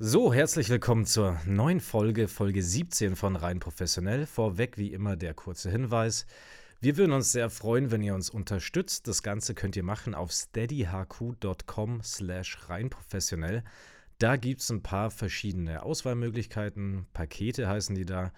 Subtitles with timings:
[0.00, 4.26] So, herzlich willkommen zur neuen Folge, Folge 17 von Rein Professionell.
[4.26, 6.26] Vorweg wie immer der kurze Hinweis.
[6.80, 9.06] Wir würden uns sehr freuen, wenn ihr uns unterstützt.
[9.06, 13.62] Das Ganze könnt ihr machen auf steadyhq.com slash reinprofessionell.
[14.18, 17.06] Da gibt es ein paar verschiedene Auswahlmöglichkeiten.
[17.12, 18.32] Pakete heißen die da.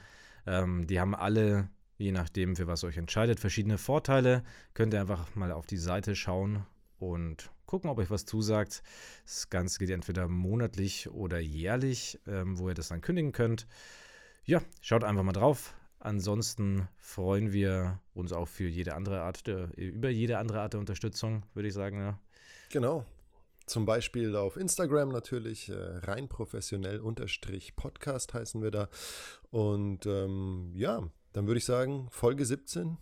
[0.47, 4.45] Ähm, die haben alle, je nachdem, für was euch entscheidet, verschiedene Vorteile.
[4.75, 6.67] Könnt ihr einfach mal auf die Seite schauen
[6.99, 8.83] und gucken, ob euch was zusagt.
[9.25, 13.67] Das Ganze geht entweder monatlich oder jährlich, ähm, wo ihr das dann kündigen könnt.
[14.45, 15.75] Ja, schaut einfach mal drauf.
[15.99, 20.81] Ansonsten freuen wir uns auch für jede andere Art der, über jede andere Art der
[20.81, 21.99] Unterstützung, würde ich sagen.
[21.99, 22.21] Ja.
[22.71, 23.05] Genau.
[23.67, 28.89] Zum Beispiel auf Instagram natürlich, äh, rein professionell unterstrich Podcast heißen wir da.
[29.51, 31.03] Und ähm, ja,
[31.33, 32.99] dann würde ich sagen, Folge 17,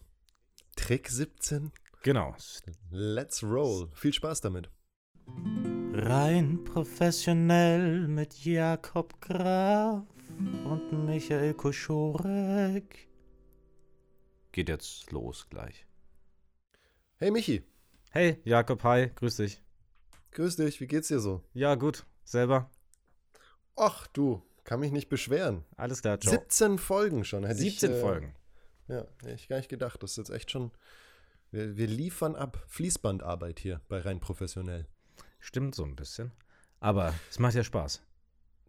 [0.76, 1.72] Trick 17.
[2.04, 2.36] Genau.
[2.90, 3.88] Let's roll.
[3.94, 4.68] Viel Spaß damit.
[5.94, 10.04] Rein professionell mit Jakob Graf
[10.66, 13.08] und Michael Koschorek.
[14.52, 15.86] Geht jetzt los gleich.
[17.16, 17.64] Hey Michi.
[18.10, 19.62] Hey Jakob, hi, grüß dich.
[20.32, 21.42] Grüß dich, wie geht's dir so?
[21.54, 22.04] Ja, gut.
[22.22, 22.70] Selber?
[23.76, 25.64] Ach du, kann mich nicht beschweren.
[25.78, 26.32] Alles klar, ciao.
[26.32, 27.44] 17 Folgen schon.
[27.44, 28.34] Hätte 17 ich, äh, Folgen.
[28.88, 30.02] Ja, hätte ich gar nicht gedacht.
[30.02, 30.70] Das ist jetzt echt schon.
[31.54, 34.88] Wir, wir liefern ab Fließbandarbeit hier bei rein professionell.
[35.38, 36.32] Stimmt so ein bisschen.
[36.80, 38.02] Aber es macht ja Spaß.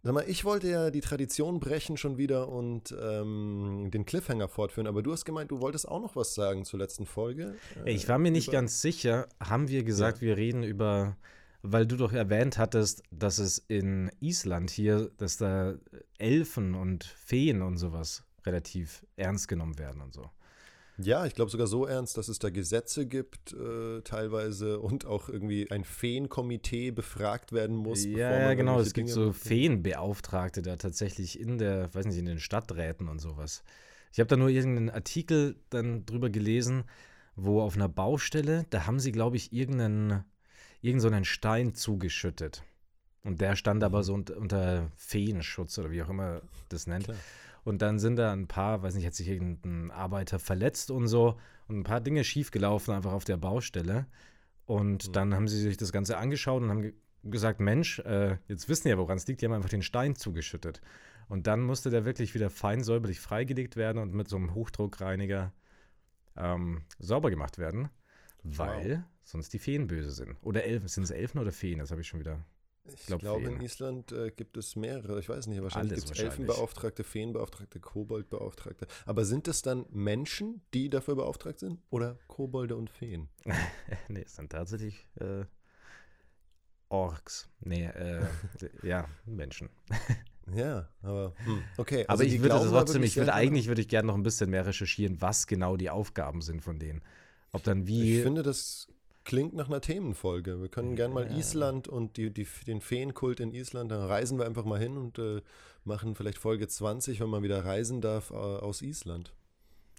[0.04, 4.86] Sag mal, ich wollte ja die Tradition brechen schon wieder und ähm, den Cliffhanger fortführen,
[4.86, 7.56] aber du hast gemeint, du wolltest auch noch was sagen zur letzten Folge.
[7.84, 9.26] Äh, ich war mir nicht ganz sicher.
[9.40, 10.28] Haben wir gesagt, ja.
[10.28, 11.16] wir reden über
[11.62, 15.74] weil du doch erwähnt hattest, dass es in Island hier, dass da
[16.18, 20.30] Elfen und Feen und sowas relativ ernst genommen werden und so.
[20.98, 25.28] Ja, ich glaube sogar so ernst, dass es da Gesetze gibt äh, teilweise und auch
[25.28, 28.04] irgendwie ein Feenkomitee befragt werden muss.
[28.04, 28.80] Ja, ja genau.
[28.80, 33.20] Es gibt Dinge so Feenbeauftragte da tatsächlich in der, weiß nicht, in den Stadträten und
[33.20, 33.62] sowas.
[34.12, 36.84] Ich habe da nur irgendeinen Artikel dann drüber gelesen,
[37.34, 40.24] wo auf einer Baustelle, da haben sie, glaube ich, irgendeinen
[40.80, 42.64] irgendeinen so Stein zugeschüttet.
[43.22, 44.02] Und der stand aber mhm.
[44.04, 47.04] so unter, unter Feenschutz oder wie auch immer das nennt.
[47.04, 47.18] Klar.
[47.66, 51.36] Und dann sind da ein paar, weiß nicht, hat sich irgendein Arbeiter verletzt und so
[51.66, 54.06] und ein paar Dinge schiefgelaufen einfach auf der Baustelle.
[54.66, 55.12] Und mhm.
[55.12, 56.94] dann haben sie sich das Ganze angeschaut und haben ge
[57.24, 60.80] gesagt, Mensch, äh, jetzt wissen ja, woran es liegt, die haben einfach den Stein zugeschüttet.
[61.28, 65.52] Und dann musste der wirklich wieder fein säuberlich freigelegt werden und mit so einem Hochdruckreiniger
[66.36, 67.88] ähm, sauber gemacht werden.
[68.44, 69.04] Weil wow.
[69.24, 70.36] sonst die Feen böse sind.
[70.42, 70.86] Oder Elfen.
[70.86, 71.80] Sind es Elfen oder Feen?
[71.80, 72.44] Das habe ich schon wieder.
[72.94, 75.18] Ich glaube, glaub, in Island äh, gibt es mehrere.
[75.20, 78.86] Ich weiß nicht, wahrscheinlich gibt es Elfenbeauftragte, Feenbeauftragte, Koboldbeauftragte.
[79.04, 81.80] Aber sind es dann Menschen, die dafür beauftragt sind?
[81.90, 83.28] Oder Kobolde und Feen?
[84.08, 85.44] nee, es sind tatsächlich äh,
[86.88, 87.48] Orks.
[87.60, 88.26] Nee, äh,
[88.82, 89.70] ja, Menschen.
[90.54, 92.04] Ja, aber hm, okay.
[92.06, 94.64] Also aber ich würde trotzdem, ich würde eigentlich würde ich gerne noch ein bisschen mehr
[94.64, 97.02] recherchieren, was genau die Aufgaben sind von denen.
[97.52, 98.18] Ob dann wie.
[98.18, 98.86] Ich finde, das
[99.26, 100.62] klingt nach einer Themenfolge.
[100.62, 104.46] Wir können gerne mal Island und die, die, den Feenkult in Island, dann reisen wir
[104.46, 105.42] einfach mal hin und äh,
[105.84, 109.34] machen vielleicht Folge 20, wenn man wieder reisen darf, äh, aus Island.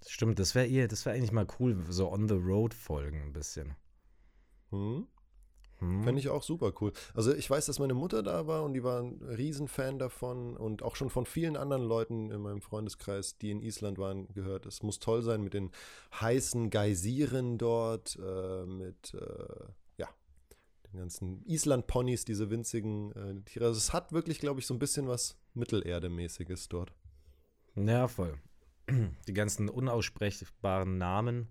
[0.07, 3.75] Stimmt, das wäre das wäre eigentlich mal cool, so on the road Folgen ein bisschen.
[4.71, 5.07] Hm?
[5.79, 6.03] Hm.
[6.03, 6.91] Fände ich auch super cool.
[7.13, 10.81] Also ich weiß, dass meine Mutter da war und die war ein Riesenfan davon und
[10.81, 14.65] auch schon von vielen anderen Leuten in meinem Freundeskreis, die in Island waren, gehört.
[14.65, 15.71] Es muss toll sein mit den
[16.19, 19.65] heißen Geysiren dort, äh, mit äh,
[19.97, 20.09] ja,
[20.91, 23.65] den ganzen Island-Ponys, diese winzigen äh, Tiere.
[23.65, 26.94] Also es hat wirklich, glaube ich, so ein bisschen was Mittelerde-mäßiges dort.
[27.75, 28.33] Ja, voll.
[29.27, 31.49] Die ganzen unaussprechbaren Namen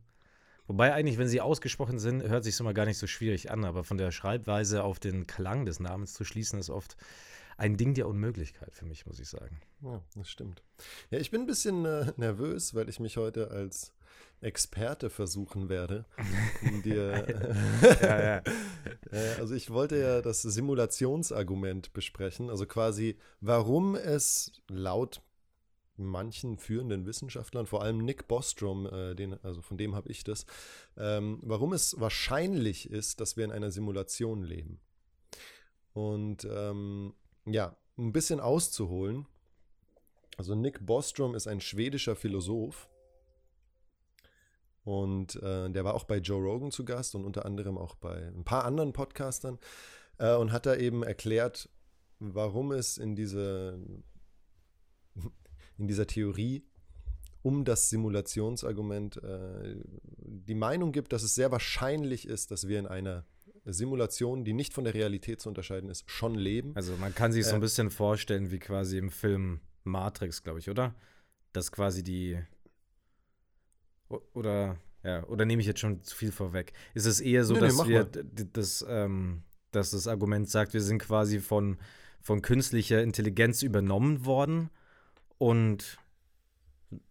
[0.67, 3.65] Wobei eigentlich, wenn sie ausgesprochen sind, hört sich es immer gar nicht so schwierig an,
[3.65, 6.97] aber von der Schreibweise auf den Klang des Namens zu schließen, ist oft
[7.57, 9.61] ein Ding der Unmöglichkeit für mich, muss ich sagen.
[9.83, 10.63] Ja, das stimmt.
[11.11, 13.93] Ja, ich bin ein bisschen äh, nervös, weil ich mich heute als
[14.41, 16.05] Experte versuchen werde.
[16.63, 17.27] Um dir,
[18.03, 18.43] ja, ja.
[19.11, 25.23] Äh, also ich wollte ja das Simulationsargument besprechen, also quasi, warum es laut
[25.99, 30.47] manchen führenden Wissenschaftlern, vor allem Nick Bostrom, äh, den, also von dem habe ich das,
[30.97, 34.81] ähm, warum es wahrscheinlich ist, dass wir in einer Simulation leben.
[35.93, 37.15] Und ähm,
[37.47, 39.27] ja, ein bisschen auszuholen.
[40.37, 42.89] Also Nick Bostrom ist ein schwedischer Philosoph
[44.87, 48.29] und äh, der war auch bei Joe Rogan zu Gast und unter anderem auch bei
[48.29, 49.59] ein paar anderen Podcastern
[50.19, 51.69] äh, und hat da eben erklärt,
[52.21, 53.81] warum es in diese
[55.79, 56.65] in dieser Theorie
[57.47, 59.77] um das Simulationsargument äh,
[60.19, 63.25] die Meinung gibt, dass es sehr wahrscheinlich ist, dass wir in einer
[63.65, 66.73] Simulation, die nicht von der Realität zu unterscheiden ist, schon leben.
[66.75, 70.59] Also man kann sich so ein äh, bisschen vorstellen, wie quasi im Film Matrix, glaube
[70.59, 70.97] ich, oder?
[71.53, 72.37] Dass quasi die
[74.09, 76.73] oder ja, oder nehme ich jetzt schon zu viel vorweg?
[76.95, 80.83] Ist es eher so, nee, dass nee, wir das, ähm, dass das Argument sagt, wir
[80.83, 81.79] sind quasi von,
[82.21, 84.71] von künstlicher Intelligenz übernommen worden
[85.39, 85.99] und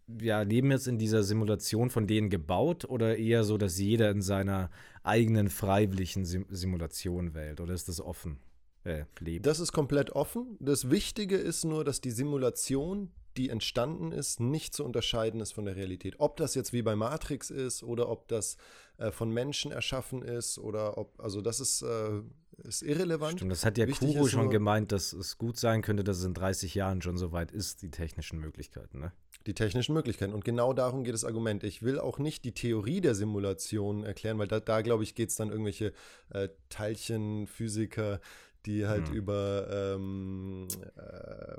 [0.07, 4.21] ja, leben jetzt in dieser Simulation von denen gebaut oder eher so, dass jeder in
[4.21, 4.69] seiner
[5.03, 7.59] eigenen freiwilligen Sim Simulation wählt?
[7.59, 8.39] Oder ist das offen?
[8.83, 9.45] Äh, lebt?
[9.45, 10.57] Das ist komplett offen.
[10.59, 15.65] Das Wichtige ist nur, dass die Simulation, die entstanden ist, nicht zu unterscheiden ist von
[15.65, 16.15] der Realität.
[16.19, 18.57] Ob das jetzt wie bei Matrix ist oder ob das
[18.97, 22.21] äh, von Menschen erschaffen ist oder ob, also das ist, äh,
[22.63, 23.39] ist irrelevant.
[23.39, 26.25] Stimmt, das hat ja Wichtig Kuro schon gemeint, dass es gut sein könnte, dass es
[26.25, 29.11] in 30 Jahren schon so weit ist, die technischen Möglichkeiten, ne?
[29.45, 30.33] Die technischen Möglichkeiten.
[30.33, 31.63] Und genau darum geht das Argument.
[31.63, 35.29] Ich will auch nicht die Theorie der Simulation erklären, weil da, da glaube ich, geht
[35.29, 35.93] es dann irgendwelche
[36.29, 38.19] äh, Teilchenphysiker,
[38.65, 39.15] die halt mhm.
[39.15, 40.67] über ähm,
[40.97, 41.57] äh,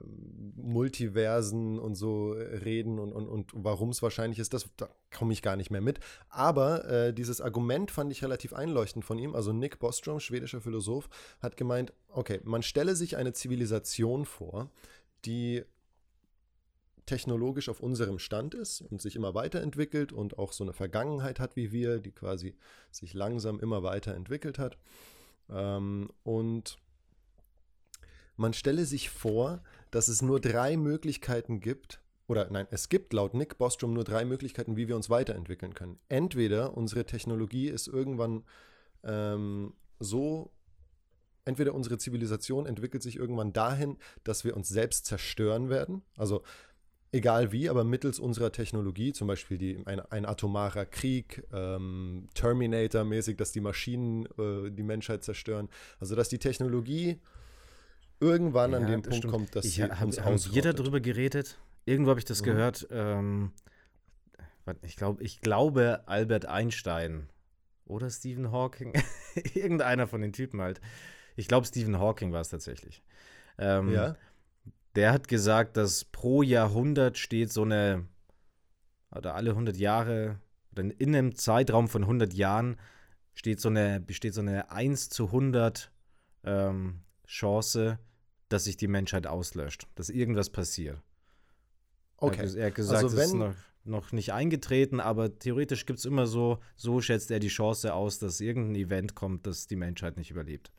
[0.57, 5.43] Multiversen und so reden und, und, und warum es wahrscheinlich ist, das, da komme ich
[5.43, 6.01] gar nicht mehr mit.
[6.29, 9.35] Aber äh, dieses Argument fand ich relativ einleuchtend von ihm.
[9.35, 11.09] Also Nick Bostrom, schwedischer Philosoph,
[11.41, 14.71] hat gemeint, okay, man stelle sich eine Zivilisation vor,
[15.25, 15.65] die
[17.07, 21.55] technologisch auf unserem Stand ist und sich immer weiterentwickelt und auch so eine Vergangenheit hat
[21.55, 22.57] wie wir, die quasi
[22.91, 24.77] sich langsam immer weiterentwickelt hat.
[25.49, 26.79] Ähm, und
[28.37, 33.35] man stelle sich vor, dass es nur drei Möglichkeiten gibt, oder nein, es gibt laut
[33.35, 35.99] Nick Bostrom nur drei Möglichkeiten, wie wir uns weiterentwickeln können.
[36.09, 38.45] Entweder unsere Technologie ist irgendwann
[39.05, 40.51] ähm, so,
[41.45, 46.03] entweder unsere Zivilisation entwickelt sich irgendwann dahin, dass wir uns selbst zerstören werden.
[46.17, 46.43] Also
[47.13, 53.37] egal wie, aber mittels unserer Technologie, zum Beispiel die, ein, ein atomarer Krieg, ähm, Terminator-mäßig,
[53.37, 55.69] dass die Maschinen äh, die Menschheit zerstören.
[56.01, 57.21] Also dass die Technologie
[58.21, 59.33] irgendwann ja, an den Punkt stimmt.
[59.33, 61.59] kommt, dass ich, sie hab, uns Haben wir darüber geredet?
[61.85, 62.47] Irgendwo habe ich das mhm.
[62.47, 62.89] gehört.
[62.91, 63.53] Ähm,
[64.83, 67.29] ich, glaub, ich glaube, Albert Einstein
[67.85, 68.93] oder Stephen Hawking,
[69.55, 70.81] irgendeiner von den Typen halt.
[71.37, 73.03] Ich glaube, Stephen Hawking war es tatsächlich.
[73.59, 74.17] Ähm, ja.
[74.97, 78.07] Der hat gesagt, dass pro Jahrhundert steht so eine,
[79.15, 80.41] oder alle 100 Jahre,
[80.73, 82.77] oder in einem Zeitraum von 100 Jahren
[83.35, 85.91] steht so eine, besteht so eine 1 zu 100
[86.45, 87.99] ähm, Chance,
[88.49, 91.03] dass sich die Menschheit auslöscht, dass irgendwas passiert.
[92.19, 92.49] Okay.
[92.57, 93.55] Er, hat gesagt, also wenn, es ist noch,
[93.85, 98.19] noch nicht eingetreten, aber theoretisch gibt es immer so, so schätzt er die Chance aus,
[98.19, 100.71] dass irgendein Event kommt, das die Menschheit nicht überlebt.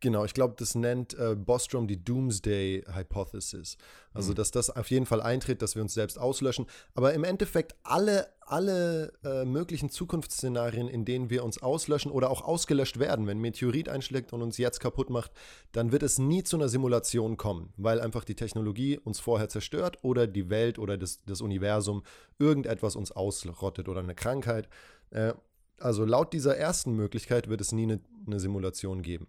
[0.00, 3.76] Genau, ich glaube, das nennt äh, Bostrom die Doomsday Hypothesis.
[4.14, 4.36] Also, mhm.
[4.36, 6.66] dass das auf jeden Fall eintritt, dass wir uns selbst auslöschen.
[6.94, 12.42] Aber im Endeffekt alle, alle äh, möglichen Zukunftsszenarien, in denen wir uns auslöschen oder auch
[12.42, 15.32] ausgelöscht werden, wenn ein Meteorit einschlägt und uns jetzt kaputt macht,
[15.72, 19.98] dann wird es nie zu einer Simulation kommen, weil einfach die Technologie uns vorher zerstört
[20.02, 22.04] oder die Welt oder das, das Universum
[22.38, 24.68] irgendetwas uns ausrottet oder eine Krankheit.
[25.10, 25.32] Äh,
[25.80, 29.28] also laut dieser ersten Möglichkeit wird es nie eine, eine Simulation geben.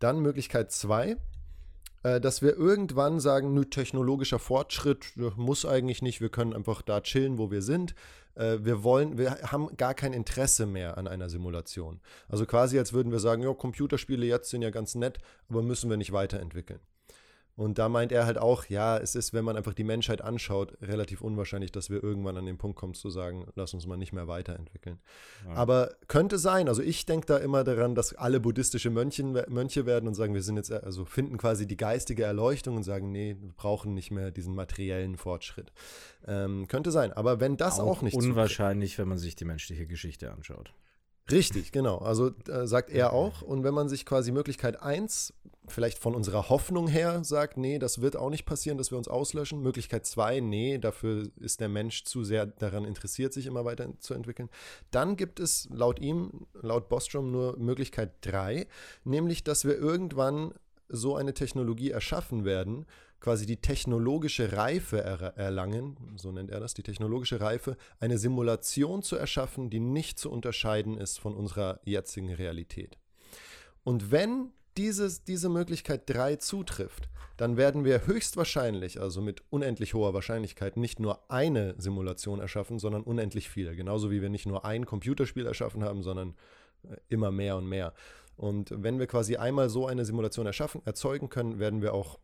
[0.00, 1.16] Dann Möglichkeit 2,
[2.02, 7.00] äh, dass wir irgendwann sagen, nö, technologischer Fortschritt muss eigentlich nicht, wir können einfach da
[7.00, 7.94] chillen, wo wir sind.
[8.34, 12.00] Äh, wir wollen, wir haben gar kein Interesse mehr an einer Simulation.
[12.28, 15.18] Also quasi, als würden wir sagen, ja, Computerspiele jetzt sind ja ganz nett,
[15.48, 16.80] aber müssen wir nicht weiterentwickeln.
[17.56, 20.78] Und da meint er halt auch, ja, es ist, wenn man einfach die Menschheit anschaut,
[20.80, 24.12] relativ unwahrscheinlich, dass wir irgendwann an den Punkt kommen zu sagen, lass uns mal nicht
[24.12, 24.98] mehr weiterentwickeln.
[25.46, 25.54] Ja.
[25.54, 30.08] Aber könnte sein, also ich denke da immer daran, dass alle buddhistische Mönchen, Mönche werden
[30.08, 33.52] und sagen, wir sind jetzt, also finden quasi die geistige Erleuchtung und sagen, nee, wir
[33.52, 35.72] brauchen nicht mehr diesen materiellen Fortschritt.
[36.26, 39.86] Ähm, könnte sein, aber wenn das auch, auch nicht unwahrscheinlich, wenn man sich die menschliche
[39.86, 40.72] Geschichte anschaut.
[41.30, 41.98] Richtig, genau.
[41.98, 43.42] Also äh, sagt er auch.
[43.42, 45.32] Und wenn man sich quasi Möglichkeit 1
[45.70, 49.08] vielleicht von unserer Hoffnung her sagt, nee, das wird auch nicht passieren, dass wir uns
[49.08, 49.62] auslöschen.
[49.62, 54.14] Möglichkeit 2, nee, dafür ist der Mensch zu sehr daran interessiert, sich immer weiter zu
[54.14, 54.50] entwickeln.
[54.90, 58.66] Dann gibt es laut ihm, laut Bostrom, nur Möglichkeit 3,
[59.04, 60.52] nämlich, dass wir irgendwann
[60.88, 62.84] so eine Technologie erschaffen werden,
[63.20, 69.02] quasi die technologische Reife er erlangen, so nennt er das, die technologische Reife, eine Simulation
[69.02, 72.98] zu erschaffen, die nicht zu unterscheiden ist von unserer jetzigen Realität.
[73.84, 80.12] Und wenn dieses, diese Möglichkeit 3 zutrifft, dann werden wir höchstwahrscheinlich, also mit unendlich hoher
[80.12, 83.74] Wahrscheinlichkeit, nicht nur eine Simulation erschaffen, sondern unendlich viele.
[83.74, 86.34] Genauso wie wir nicht nur ein Computerspiel erschaffen haben, sondern
[86.82, 87.94] äh, immer mehr und mehr.
[88.36, 92.18] Und wenn wir quasi einmal so eine Simulation erschaffen, erzeugen können, werden wir auch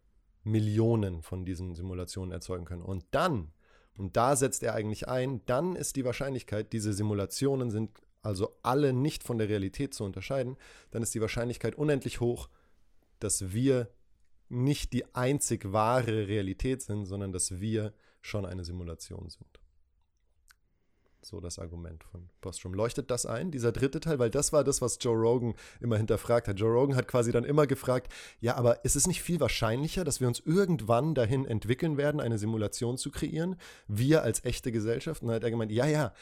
[0.47, 2.83] Millionen von diesen Simulationen erzeugen können.
[2.83, 3.53] Und dann,
[3.99, 7.91] und da setzt er eigentlich ein, dann ist die Wahrscheinlichkeit, diese Simulationen sind
[8.23, 10.57] also alle nicht von der Realität zu unterscheiden,
[10.91, 12.49] dann ist die Wahrscheinlichkeit unendlich hoch,
[13.19, 13.89] dass wir
[14.49, 19.61] nicht die einzig wahre Realität sind, sondern dass wir schon eine Simulation sind.
[21.23, 22.75] So das Argument von Bostrom.
[22.75, 24.19] Leuchtet das ein, dieser dritte Teil?
[24.19, 26.59] Weil das war das, was Joe Rogan immer hinterfragt hat.
[26.59, 30.21] Joe Rogan hat quasi dann immer gefragt, ja, aber ist es nicht viel wahrscheinlicher, dass
[30.21, 33.57] wir uns irgendwann dahin entwickeln werden, eine Simulation zu kreieren,
[33.89, 35.23] wir als echte Gesellschaft?
[35.23, 36.13] Und dann hat er gemeint, ja, ja,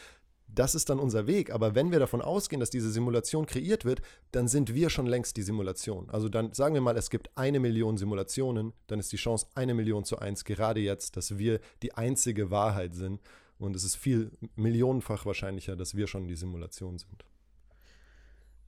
[0.55, 1.53] das ist dann unser Weg.
[1.53, 4.01] Aber wenn wir davon ausgehen, dass diese Simulation kreiert wird,
[4.33, 6.09] dann sind wir schon längst die Simulation.
[6.11, 9.75] Also dann sagen wir mal, es gibt eine Million Simulationen, dann ist die Chance eine
[9.75, 13.21] Million zu eins gerade jetzt, dass wir die einzige Wahrheit sind.
[13.65, 17.25] Und es ist viel millionenfach wahrscheinlicher, dass wir schon die Simulation sind.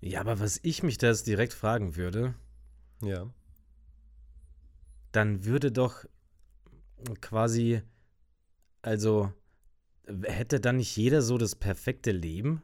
[0.01, 2.35] Ja, aber was ich mich da jetzt direkt fragen würde,
[3.03, 3.31] ja.
[5.13, 6.07] dann würde doch
[7.21, 7.83] quasi,
[8.81, 9.31] also
[10.23, 12.63] hätte dann nicht jeder so das perfekte Leben?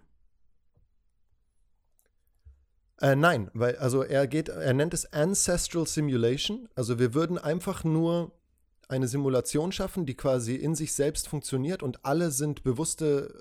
[2.99, 6.69] Äh, nein, weil also er geht, er nennt es Ancestral Simulation.
[6.75, 8.33] Also wir würden einfach nur
[8.93, 13.35] eine Simulation schaffen, die quasi in sich selbst funktioniert und alle sind bewusste,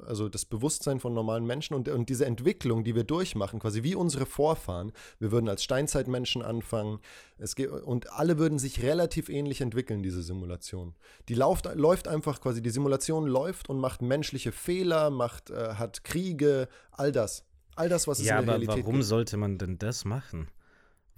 [0.00, 3.82] äh, also das Bewusstsein von normalen Menschen und, und diese Entwicklung, die wir durchmachen, quasi
[3.82, 4.92] wie unsere Vorfahren.
[5.18, 7.00] Wir würden als Steinzeitmenschen anfangen
[7.38, 10.94] es geht, und alle würden sich relativ ähnlich entwickeln, diese Simulation.
[11.28, 16.04] Die lauft, läuft einfach quasi, die Simulation läuft und macht menschliche Fehler, macht, äh, hat
[16.04, 17.44] Kriege, all das.
[17.74, 19.06] All das, was es ja, in der aber Realität warum gibt.
[19.06, 20.48] sollte man denn das machen?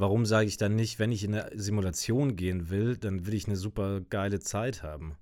[0.00, 3.46] Warum sage ich dann nicht, wenn ich in eine Simulation gehen will, dann will ich
[3.46, 5.14] eine super geile Zeit haben?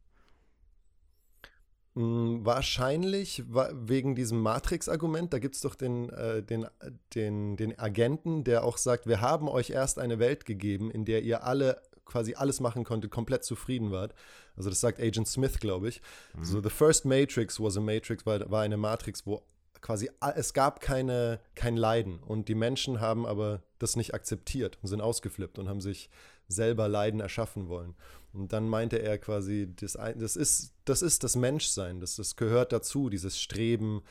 [1.95, 5.33] Mm, Wahrscheinlich wa- wegen diesem Matrix-Argument.
[5.33, 6.67] Da gibt es doch den, äh, den,
[7.15, 11.23] den, den Agenten, der auch sagt, wir haben euch erst eine Welt gegeben, in der
[11.25, 14.15] ihr alle quasi alles machen konntet, komplett zufrieden wart.
[14.57, 16.01] Also das sagt Agent Smith, glaube ich.
[16.41, 19.43] So, the first Matrix was a Matrix, war, war eine Matrix, wo
[19.81, 24.89] quasi es gab keine, kein Leiden und die Menschen haben aber das nicht akzeptiert und
[24.89, 26.11] sind ausgeflippt und haben sich
[26.49, 27.95] selber Leiden erschaffen wollen.
[28.33, 32.73] Und dann meinte er quasi, das, das, ist, das ist das Menschsein, das, das gehört
[32.73, 34.03] dazu, dieses Streben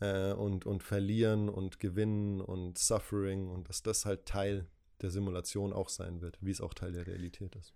[0.00, 4.66] äh, und, und Verlieren und Gewinnen und Suffering und dass das halt Teil
[5.00, 7.74] der Simulation auch sein wird, wie es auch Teil der Realität ist.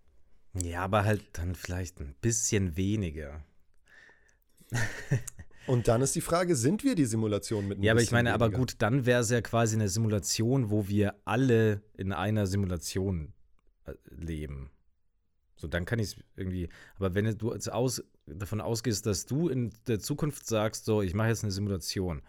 [0.53, 3.43] Ja, aber halt dann vielleicht ein bisschen weniger.
[5.67, 8.45] Und dann ist die Frage, sind wir die Simulation mit Ja, aber ich meine, aber
[8.45, 8.57] weniger?
[8.59, 13.33] gut, dann wäre es ja quasi eine Simulation, wo wir alle in einer Simulation
[13.85, 14.71] äh, leben.
[15.57, 16.69] So, dann kann ich es irgendwie.
[16.95, 21.13] Aber wenn du jetzt aus, davon ausgehst, dass du in der Zukunft sagst, so, ich
[21.13, 22.21] mache jetzt eine Simulation,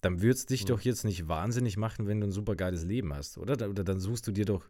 [0.00, 0.68] dann würde es dich Hm.
[0.68, 3.68] doch jetzt nicht wahnsinnig machen, wenn du ein super geiles Leben hast, oder?
[3.68, 4.64] Oder dann suchst du dir doch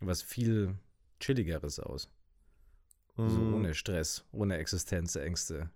[0.00, 0.74] was viel
[1.20, 2.08] chilligeres aus.
[3.16, 3.54] So Mm.
[3.54, 5.70] ohne Stress, ohne Existenzängste.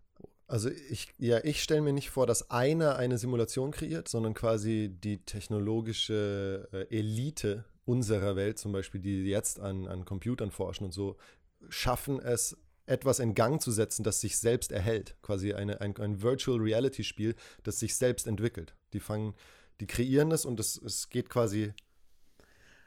[0.53, 4.95] Also ich, ja, ich stelle mir nicht vor, dass einer eine Simulation kreiert, sondern quasi
[5.03, 10.93] die technologische äh, Elite unserer Welt, zum Beispiel, die jetzt an, an Computern forschen und
[10.93, 11.17] so,
[11.71, 12.55] schaffen es,
[12.85, 15.17] etwas in Gang zu setzen, das sich selbst erhält.
[15.23, 18.75] Quasi eine, ein, ein Virtual Reality Spiel, das sich selbst entwickelt.
[18.93, 19.33] Die fangen,
[19.81, 21.73] die kreieren es und es, es geht quasi,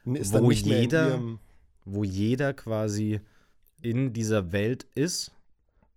[0.04, 1.40] ist dann Wo nicht mehr in jeder- ihrem,
[1.84, 3.22] wo jeder quasi
[3.82, 5.32] in dieser Welt ist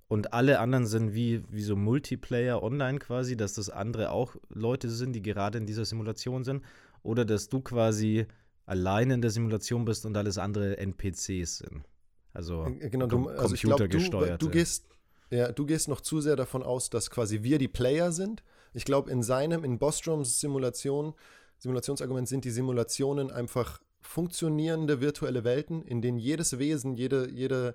[0.08, 4.88] und alle anderen sind wie, wie so Multiplayer online quasi, dass das andere auch Leute
[4.88, 6.64] sind, die gerade in dieser Simulation sind,
[7.02, 8.26] oder dass du quasi
[8.64, 11.84] alleine in der Simulation bist und alles andere NPCs sind.
[12.32, 13.98] Also Äh, Genau, com du, also glaube, du,
[14.38, 14.86] du, gehst,
[15.30, 18.42] ja, du gehst noch zu sehr davon aus, dass quasi wir die Player sind.
[18.72, 21.14] Ich glaube, in seinem, in Bostroms Simulation,
[21.58, 27.74] Simulationsargument sind die Simulationen einfach funktionierende virtuelle Welten, in denen jedes Wesen, jede, jede,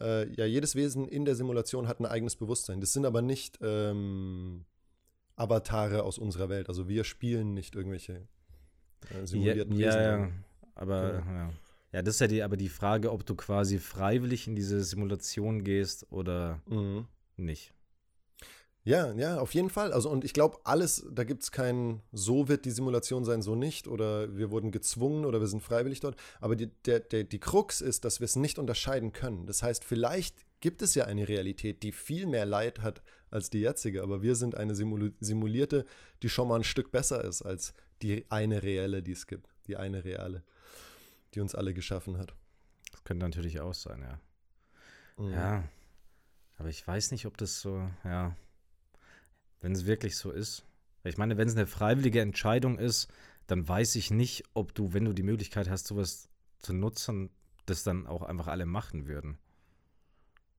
[0.00, 2.80] äh, ja, jedes Wesen in der Simulation hat ein eigenes Bewusstsein.
[2.80, 4.64] Das sind aber nicht ähm,
[5.36, 6.68] Avatare aus unserer Welt.
[6.68, 8.26] Also wir spielen nicht irgendwelche
[9.10, 10.00] äh, simulierten ja, Wesen.
[10.00, 10.30] ja, ja.
[10.74, 11.32] Aber Genau.
[11.32, 11.52] ja.
[11.92, 15.64] ja, das ist ja die, aber die Frage, ob du quasi freiwillig in diese Simulation
[15.64, 17.06] gehst oder Mhm.
[17.36, 17.72] nicht.
[18.90, 19.92] Ja, ja, auf jeden Fall.
[19.92, 23.54] Also, und ich glaube, alles, da gibt es kein, so wird die Simulation sein, so
[23.54, 26.16] nicht, oder wir wurden gezwungen oder wir sind freiwillig dort.
[26.40, 29.46] Aber die, der, der, die Krux ist, dass wir es nicht unterscheiden können.
[29.46, 33.60] Das heißt, vielleicht gibt es ja eine Realität, die viel mehr Leid hat als die
[33.60, 35.86] jetzige, aber wir sind eine simul simulierte,
[36.24, 39.54] die schon mal ein Stück besser ist als die eine reelle, die es gibt.
[39.68, 40.42] Die eine reale,
[41.34, 42.34] die uns alle geschaffen hat.
[42.90, 44.20] Das könnte natürlich auch sein, ja.
[45.24, 45.32] Mhm.
[45.32, 45.64] Ja.
[46.56, 48.34] Aber ich weiß nicht, ob das so, ja,
[49.60, 50.64] wenn es wirklich so ist.
[51.04, 53.08] Ich meine, wenn es eine freiwillige Entscheidung ist,
[53.46, 57.30] dann weiß ich nicht, ob du, wenn du die Möglichkeit hast, sowas zu nutzen,
[57.66, 59.38] das dann auch einfach alle machen würden.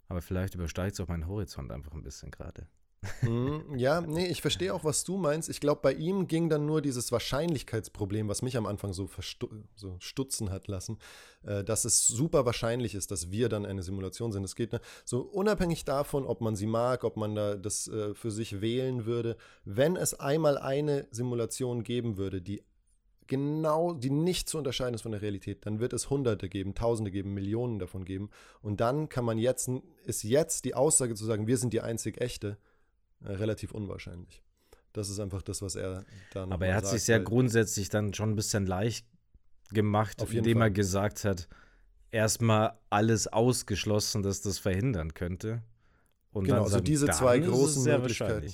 [0.08, 2.68] Aber vielleicht übersteigt es auch meinen Horizont einfach ein bisschen gerade.
[3.24, 5.50] Mhm, ja, nee, ich verstehe auch, was du meinst.
[5.50, 9.10] Ich glaube, bei ihm ging dann nur dieses Wahrscheinlichkeitsproblem, was mich am Anfang so,
[9.76, 11.00] so stutzen hat lassen,
[11.44, 14.44] äh, dass es super wahrscheinlich ist, dass wir dann eine Simulation sind.
[14.44, 18.14] Es geht ne, so unabhängig davon, ob man sie mag, ob man da das äh,
[18.14, 19.36] für sich wählen würde.
[19.66, 22.64] Wenn es einmal eine Simulation geben würde, die
[23.26, 27.10] genau, die nicht zu unterscheiden ist von der Realität, dann wird es Hunderte geben, Tausende
[27.10, 28.30] geben, Millionen davon geben.
[28.62, 29.72] Und dann kann man jetzt,
[30.04, 32.58] ist jetzt die Aussage zu sagen, wir sind die einzig echte,
[33.24, 34.42] relativ unwahrscheinlich.
[34.94, 37.90] Das ist einfach das, was er da noch Aber er hat sagt, sich ja grundsätzlich
[37.90, 39.06] dann schon ein bisschen leicht
[39.70, 40.68] gemacht, indem Fall.
[40.68, 41.48] er gesagt hat,
[42.12, 45.64] erstmal alles ausgeschlossen, dass das verhindern könnte.
[46.32, 48.54] Und genau, also sagen, diese zwei großen Möglichkeiten.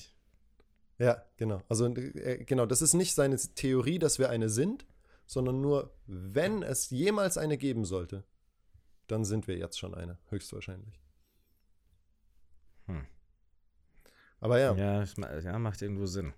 [1.00, 1.62] Ja, genau.
[1.69, 4.86] Also äh, genau, das ist nicht seine Theorie, dass wir eine sind,
[5.25, 8.24] sondern nur, wenn es jemals eine geben sollte,
[9.07, 11.00] dann sind wir jetzt schon eine, höchstwahrscheinlich.
[12.86, 13.05] Hm.
[14.39, 14.75] Aber ja.
[14.75, 15.06] Ja,
[15.39, 16.34] ja macht irgendwo Sinn.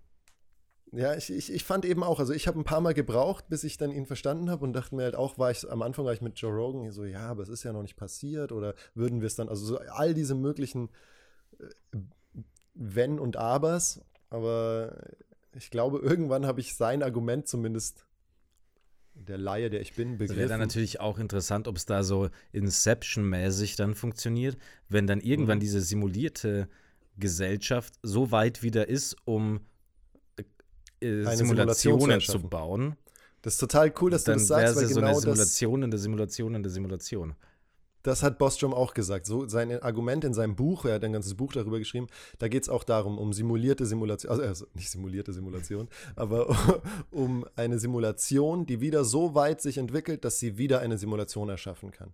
[0.91, 3.63] Ja, ich, ich, ich fand eben auch, also ich habe ein paar Mal gebraucht, bis
[3.63, 6.13] ich dann ihn verstanden habe und dachte mir halt auch, war ich am Anfang war
[6.13, 9.21] ich mit Joe Rogan so, ja, aber es ist ja noch nicht passiert oder würden
[9.21, 10.89] wir es dann, also so all diese möglichen
[11.59, 11.97] äh,
[12.73, 14.95] Wenn und Abers aber
[15.55, 18.05] ich glaube, irgendwann habe ich sein Argument zumindest
[19.15, 20.37] der Laie, der ich bin, begriffen.
[20.37, 25.57] Wäre dann natürlich auch interessant, ob es da so Inception-mäßig dann funktioniert, wenn dann irgendwann
[25.57, 25.61] mhm.
[25.61, 26.69] diese simulierte
[27.19, 29.61] Gesellschaft so weit wieder ist, um
[31.01, 32.95] äh, Simulationen zu, zu, bauen.
[33.41, 35.99] Das ist total cool, dass du das sagst, weil so genau eine Simulation in der
[35.99, 37.35] Simulation in der Simulation.
[38.03, 39.25] Das hat Bostrom auch gesagt.
[39.25, 42.07] So sein Argument in seinem Buch, er hat ein ganzes Buch darüber geschrieben,
[42.37, 47.45] da geht es auch darum, um simulierte Simulation, also, also nicht simulierte Simulation, aber um
[47.55, 52.13] eine Simulation, die wieder so weit sich entwickelt, dass sie wieder eine Simulation erschaffen kann.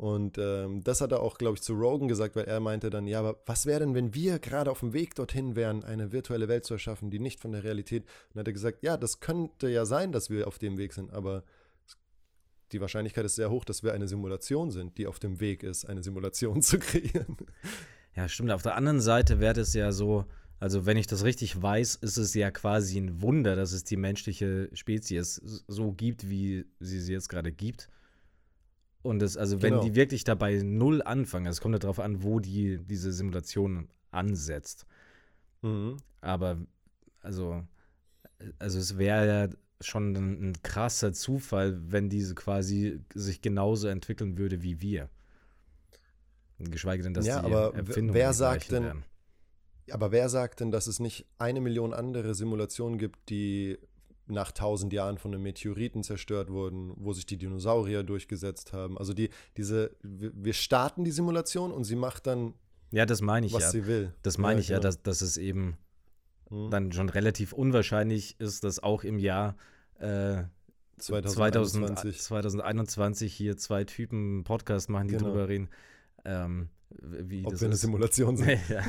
[0.00, 3.06] Und ähm, das hat er auch, glaube ich, zu Rogan gesagt, weil er meinte dann,
[3.06, 6.48] ja, aber was wäre denn, wenn wir gerade auf dem Weg dorthin wären, eine virtuelle
[6.48, 8.04] Welt zu erschaffen, die nicht von der Realität.
[8.04, 10.94] Und dann hat er gesagt, ja, das könnte ja sein, dass wir auf dem Weg
[10.94, 11.44] sind, aber
[12.72, 15.84] die Wahrscheinlichkeit ist sehr hoch, dass wir eine Simulation sind, die auf dem Weg ist,
[15.84, 17.36] eine Simulation zu kreieren.
[18.16, 18.52] Ja, stimmt.
[18.52, 20.24] Auf der anderen Seite wäre es ja so,
[20.60, 23.98] also wenn ich das richtig weiß, ist es ja quasi ein Wunder, dass es die
[23.98, 27.90] menschliche Spezies so gibt, wie sie sie jetzt gerade gibt.
[29.02, 29.84] Und es, also wenn genau.
[29.84, 34.86] die wirklich dabei null anfangen, es kommt ja darauf an, wo die diese Simulation ansetzt.
[35.62, 35.96] Mhm.
[36.20, 36.58] Aber
[37.22, 37.62] also,
[38.58, 39.48] also es wäre ja
[39.80, 45.08] schon ein, ein, krasser Zufall, wenn diese quasi sich genauso entwickeln würde wie wir.
[46.58, 49.04] Geschweige denn, dass ja, die aber Empfindungen wer sagt denn, werden.
[49.90, 53.78] Aber wer sagt denn, dass es nicht eine Million andere Simulationen gibt, die
[54.30, 58.98] nach tausend Jahren von einem Meteoriten zerstört wurden, wo sich die Dinosaurier durchgesetzt haben.
[58.98, 62.54] Also die, diese, wir starten die Simulation und sie macht dann,
[62.90, 63.70] ja, das meine ich was ja.
[63.70, 64.12] sie will.
[64.22, 64.78] Das meine ja, ich genau.
[64.78, 65.76] ja, dass, dass es eben
[66.48, 66.70] hm.
[66.70, 69.56] dann schon relativ unwahrscheinlich ist, dass auch im Jahr
[69.98, 70.44] äh,
[70.98, 72.20] 2021.
[72.20, 75.28] 2021 hier zwei Typen einen Podcast machen, die genau.
[75.28, 75.68] drüber reden.
[76.24, 78.58] Ähm, wie Ob wir eine Simulation sind.
[78.68, 78.82] ja.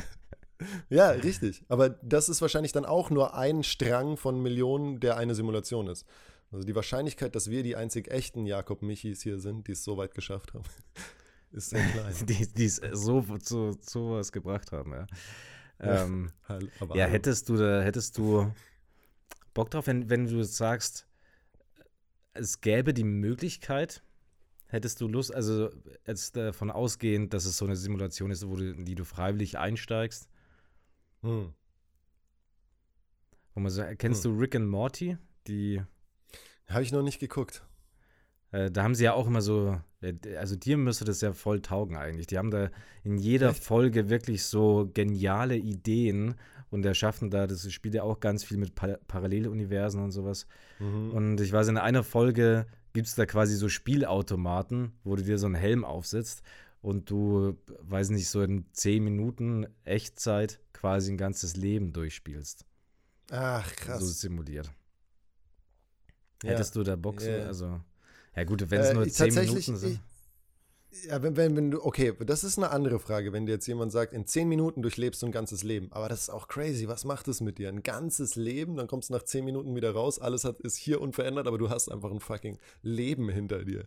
[0.90, 1.64] Ja, richtig.
[1.68, 6.06] Aber das ist wahrscheinlich dann auch nur ein Strang von Millionen, der eine Simulation ist.
[6.52, 9.98] Also die Wahrscheinlichkeit, dass wir die einzig echten Jakob Michis hier sind, die es so
[9.98, 10.64] weit geschafft haben,
[11.52, 12.14] ist sehr klein.
[12.28, 15.08] die, die es so zu sowas gebracht haben, ja.
[15.80, 16.32] Ähm,
[16.94, 18.54] ja, hättest du da, hättest du
[19.54, 21.08] Bock drauf, wenn, wenn du sagst,
[22.34, 24.04] es gäbe die Möglichkeit,
[24.68, 25.70] hättest du Lust, also
[26.06, 29.58] jetzt davon ausgehend, dass es so eine Simulation ist, wo du, in die du freiwillig
[29.58, 30.30] einsteigst.
[31.22, 31.54] Hm.
[33.54, 34.32] Wo man so, kennst hm.
[34.32, 35.18] du Rick and Morty?
[35.48, 35.82] Die.
[36.68, 37.64] Habe ich noch nicht geguckt.
[38.52, 41.62] Äh, da haben sie ja auch immer so, äh, also dir müsste das ja voll
[41.62, 42.28] taugen eigentlich.
[42.28, 42.70] Die haben da
[43.04, 43.64] in jeder Echt?
[43.64, 46.36] Folge wirklich so geniale Ideen
[46.70, 50.48] und erschaffen da, das spielt ja auch ganz viel mit pa Paralleluniversen und sowas.
[50.80, 51.12] Mhm.
[51.12, 55.38] Und ich weiß, in einer Folge gibt es da quasi so Spielautomaten, wo du dir
[55.38, 56.44] so einen Helm aufsetzt
[56.82, 62.66] und du, weiß nicht, so in zehn Minuten Echtzeit quasi ein ganzes Leben durchspielst.
[63.30, 64.00] Ach, krass.
[64.00, 64.72] So simuliert.
[66.44, 66.50] Ja.
[66.50, 67.46] Hättest du da Bock, yeah.
[67.46, 67.80] also
[68.36, 70.00] ja gut, wenn es äh, nur zehn Minuten sind.
[71.08, 73.92] Ja, wenn, wenn, wenn du, okay, das ist eine andere Frage, wenn dir jetzt jemand
[73.92, 75.90] sagt, in zehn Minuten durchlebst du ein ganzes Leben.
[75.92, 76.88] Aber das ist auch crazy.
[76.88, 77.70] Was macht es mit dir?
[77.70, 81.00] Ein ganzes Leben, dann kommst du nach zehn Minuten wieder raus, alles hat, ist hier
[81.00, 83.86] unverändert, aber du hast einfach ein fucking Leben hinter dir.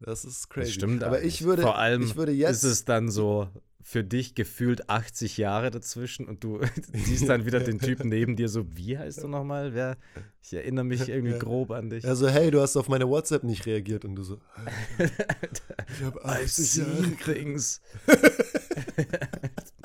[0.00, 0.66] Das ist crazy.
[0.66, 3.48] Das stimmt, aber ich würde, vor allem ich würde jetzt, ist es dann so,
[3.86, 6.60] für dich gefühlt 80 Jahre dazwischen und du
[6.92, 9.74] siehst dann wieder den Typen neben dir so, wie heißt du nochmal?
[9.74, 9.96] Wer?
[10.42, 12.04] Ich erinnere mich irgendwie grob an dich.
[12.04, 14.40] Also, hey, du hast auf meine WhatsApp nicht reagiert und du so,
[14.98, 17.16] ich habe 80 Jahre.
[17.24, 17.80] Things.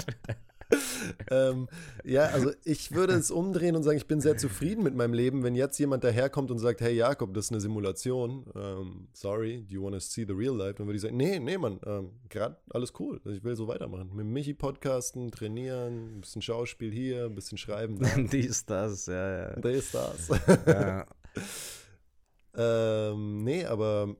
[1.32, 1.67] ähm,
[2.04, 5.44] ja, also ich würde es umdrehen und sagen, ich bin sehr zufrieden mit meinem Leben.
[5.44, 9.74] Wenn jetzt jemand daherkommt und sagt, hey Jakob, das ist eine Simulation, ähm, sorry, do
[9.74, 10.76] you want to see the real life?
[10.76, 13.22] Dann würde ich sagen, nee, nee, Mann, ähm, gerade alles cool.
[13.26, 14.12] Ich will so weitermachen.
[14.13, 18.08] Mit Michi podcasten, trainieren, ein bisschen Schauspiel hier, ein bisschen schreiben da.
[18.32, 19.56] Dies, das, ja, ja.
[19.60, 20.30] Dies, das.
[20.65, 21.06] ja.
[23.12, 24.15] ähm, nee, aber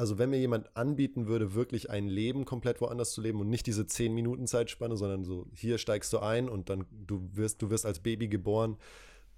[0.00, 3.66] also wenn mir jemand anbieten würde, wirklich ein Leben komplett woanders zu leben und nicht
[3.66, 7.68] diese 10 Minuten Zeitspanne, sondern so, hier steigst du ein und dann du wirst, du
[7.68, 8.78] wirst als Baby geboren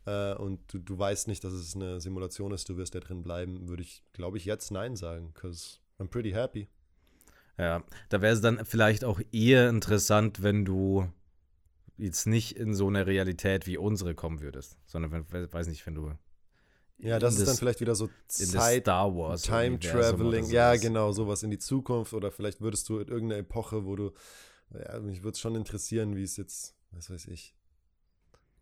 [0.07, 3.25] äh, und du, du weißt nicht, dass es eine Simulation ist, du wirst da drin
[3.25, 6.69] bleiben, würde ich, glaube ich, jetzt Nein sagen, because I'm pretty happy.
[7.59, 11.09] Ja, da wäre es dann vielleicht auch eher interessant, wenn du
[11.99, 15.97] jetzt nicht in so eine Realität wie unsere kommen würdest, sondern wenn, weiß nicht, wenn
[15.97, 16.13] du
[17.03, 20.47] ja, das ist das, dann vielleicht wieder so Zeit, Star Wars Time Traveling.
[20.51, 22.15] Ja, genau, sowas in die Zukunft.
[22.15, 24.13] Oder vielleicht würdest du in irgendeiner Epoche, wo du,
[24.73, 27.57] ja, mich würde es schon interessieren, wie es jetzt, was weiß ich,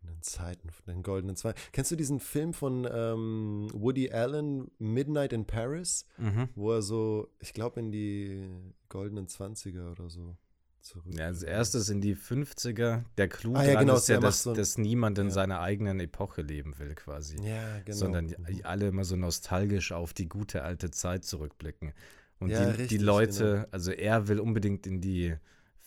[0.02, 1.52] in den Zeiten, von den goldenen zwei.
[1.72, 6.06] Kennst du diesen Film von ähm, Woody Allen, Midnight in Paris?
[6.16, 6.48] Mhm.
[6.54, 10.36] Wo er so, ich glaube, in die goldenen Zwanziger oder so
[10.82, 11.04] zurück.
[11.16, 13.04] Ja, als erstes in die 50er.
[13.16, 15.32] Der Clou ah, ja, genau, ist ja, dass, so dass niemand in ja.
[15.32, 17.36] seiner eigenen Epoche leben will, quasi.
[17.42, 17.96] Ja, genau.
[17.96, 18.60] Sondern die, mhm.
[18.64, 21.92] alle immer so nostalgisch auf die gute alte Zeit zurückblicken.
[22.38, 23.66] Und ja, die, richtig, die Leute, genau.
[23.70, 25.36] also er will unbedingt in die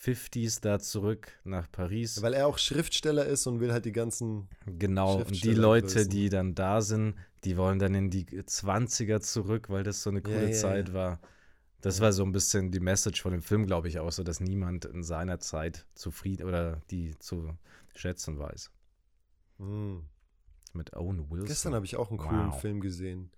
[0.04, 2.22] 50s da zurück nach Paris.
[2.22, 4.50] Weil er auch Schriftsteller ist und will halt die ganzen.
[4.66, 9.70] Genau, und die Leute, die dann da sind, die wollen dann in die 20er zurück,
[9.70, 11.20] weil das so eine coole Zeit war.
[11.84, 14.40] Das war so ein bisschen die Message von dem Film, glaube ich, auch so, dass
[14.40, 17.58] niemand in seiner Zeit zufrieden oder die zu
[17.94, 18.72] schätzen weiß.
[19.58, 20.06] Mhm.
[20.72, 21.46] Mit Owen Wilson.
[21.46, 22.62] Gestern habe ich auch einen coolen wow.
[22.62, 23.32] Film gesehen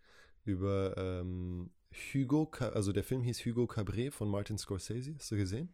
[0.44, 5.16] über ähm, Hugo, also der Film hieß Hugo Cabret von Martin Scorsese.
[5.18, 5.74] Hast du gesehen?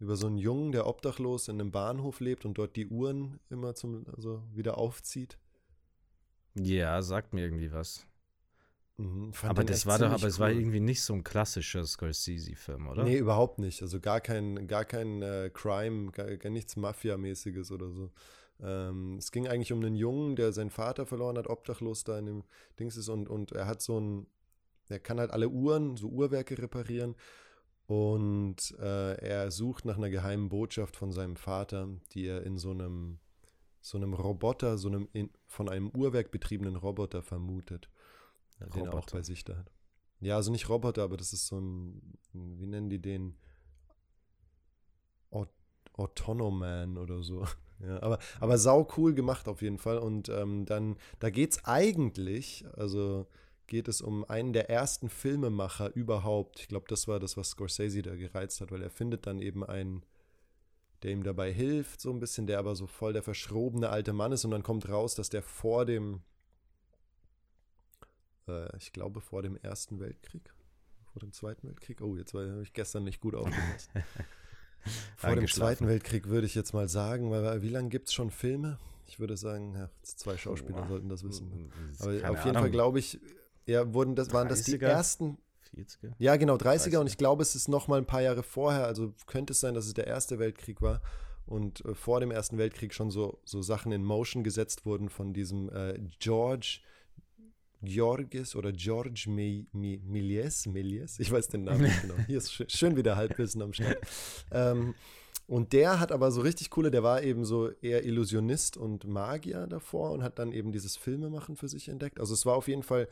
[0.00, 3.76] Über so einen Jungen, der obdachlos in einem Bahnhof lebt und dort die Uhren immer
[3.76, 5.38] zum, also wieder aufzieht.
[6.54, 8.07] Ja, sagt mir irgendwie was.
[8.98, 10.28] Mhm, aber das war doch, aber cool.
[10.28, 13.04] es war irgendwie nicht so ein klassischer Scorsese-Film, oder?
[13.04, 13.80] Nee, überhaupt nicht.
[13.80, 18.10] Also gar kein, gar kein äh, Crime, gar, gar nichts Mafia-mäßiges oder so.
[18.60, 22.26] Ähm, es ging eigentlich um einen Jungen, der seinen Vater verloren hat, obdachlos da in
[22.26, 22.44] dem
[22.80, 24.26] Dings ist und, und er hat so ein,
[24.88, 27.14] er kann halt alle Uhren, so Uhrwerke reparieren
[27.86, 32.72] und äh, er sucht nach einer geheimen Botschaft von seinem Vater, die er in so
[32.72, 33.20] einem,
[33.80, 37.88] so einem Roboter, so einem in, von einem Uhrwerk betriebenen Roboter vermutet
[38.66, 39.70] den er auch bei sich da hat.
[40.20, 43.36] Ja, also nicht Roboter, aber das ist so ein, wie nennen die den?
[45.98, 47.44] Autonoman oder so.
[47.80, 49.98] Ja, aber, aber sau cool gemacht auf jeden Fall.
[49.98, 53.28] Und ähm, dann, da geht es eigentlich, also
[53.68, 56.58] geht es um einen der ersten Filmemacher überhaupt.
[56.58, 59.62] Ich glaube, das war das, was Scorsese da gereizt hat, weil er findet dann eben
[59.62, 60.02] einen,
[61.04, 64.32] der ihm dabei hilft, so ein bisschen, der aber so voll der verschrobene alte Mann
[64.32, 64.44] ist.
[64.44, 66.22] Und dann kommt raus, dass der vor dem
[68.48, 70.52] äh, ich glaube, vor dem Ersten Weltkrieg.
[71.12, 72.00] Vor dem Zweiten Weltkrieg.
[72.00, 73.90] Oh, jetzt habe ich gestern nicht gut aufgepasst.
[75.16, 78.30] vor dem Zweiten Weltkrieg würde ich jetzt mal sagen, weil wie lange gibt es schon
[78.30, 78.78] Filme?
[79.06, 81.70] Ich würde sagen, ja, zwei Schauspieler oh, sollten das wissen.
[81.98, 82.54] Aber auf jeden Ahnung.
[82.54, 83.18] Fall glaube ich,
[83.66, 85.38] ja, wurden das, waren das die ersten
[85.74, 86.12] 40er?
[86.18, 86.98] Ja, genau, 30er, 30er.
[86.98, 89.74] und ich glaube, es ist noch mal ein paar Jahre vorher, also könnte es sein,
[89.74, 91.00] dass es der Erste Weltkrieg war
[91.46, 95.32] und äh, vor dem Ersten Weltkrieg schon so, so Sachen in Motion gesetzt wurden von
[95.32, 96.80] diesem äh, George
[97.82, 102.14] Georges oder George Milies, Milies, ich weiß den Namen nicht genau.
[102.26, 103.98] Hier ist schön wieder Halbwissen am Start.
[104.50, 104.94] Ähm,
[105.46, 109.66] und der hat aber so richtig coole, der war eben so eher Illusionist und Magier
[109.66, 112.20] davor und hat dann eben dieses Filmemachen für sich entdeckt.
[112.20, 113.08] Also es war auf jeden Fall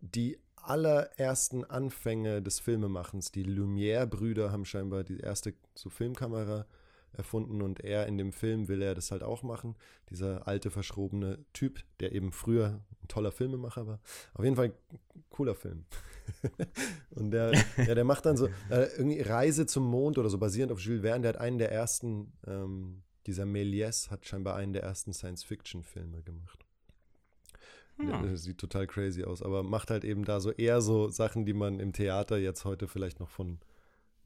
[0.00, 3.32] die allerersten Anfänge des Filmemachens.
[3.32, 6.66] Die Lumière-Brüder haben scheinbar die erste so Filmkamera
[7.18, 9.74] erfunden und er in dem Film will er das halt auch machen.
[10.08, 14.00] Dieser alte, verschrobene Typ, der eben früher ein toller Filmemacher war.
[14.34, 14.72] Auf jeden Fall
[15.30, 15.84] cooler Film.
[17.10, 20.72] und der, ja, der macht dann so äh, irgendwie Reise zum Mond oder so, basierend
[20.72, 21.22] auf Jules Verne.
[21.22, 26.64] Der hat einen der ersten, ähm, dieser Méliès hat scheinbar einen der ersten Science-Fiction-Filme gemacht.
[27.96, 28.36] Hm.
[28.36, 31.80] sieht total crazy aus, aber macht halt eben da so eher so Sachen, die man
[31.80, 33.58] im Theater jetzt heute vielleicht noch von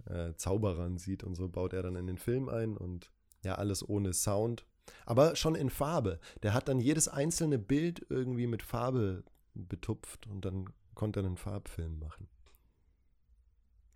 [0.06, 3.12] äh, Zauberern sieht und so baut er dann in den Film ein und
[3.44, 4.66] ja, alles ohne Sound,
[5.04, 6.20] aber schon in Farbe.
[6.42, 11.36] Der hat dann jedes einzelne Bild irgendwie mit Farbe betupft und dann konnte er einen
[11.36, 12.28] Farbfilm machen.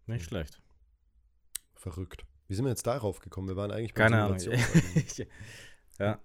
[0.06, 0.62] Nicht schlecht.
[1.74, 2.24] Verrückt.
[2.48, 3.48] Wie sind wir jetzt darauf gekommen?
[3.48, 4.38] Wir waren eigentlich bei Keine Ahnung.
[5.98, 6.20] ja.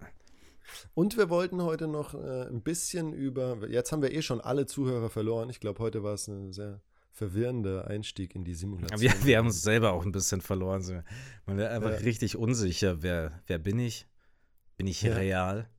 [0.94, 4.68] Und wir wollten heute noch äh, ein bisschen über, jetzt haben wir eh schon alle
[4.68, 5.50] Zuhörer verloren.
[5.50, 9.00] Ich glaube, heute war es eine sehr verwirrender Einstieg in die Simulation.
[9.02, 11.04] Wir, wir haben uns selber auch ein bisschen verloren.
[11.46, 11.98] Man wird einfach ja.
[11.98, 14.08] richtig unsicher, wer, wer bin ich?
[14.78, 15.14] Bin ich ja.
[15.14, 15.70] real?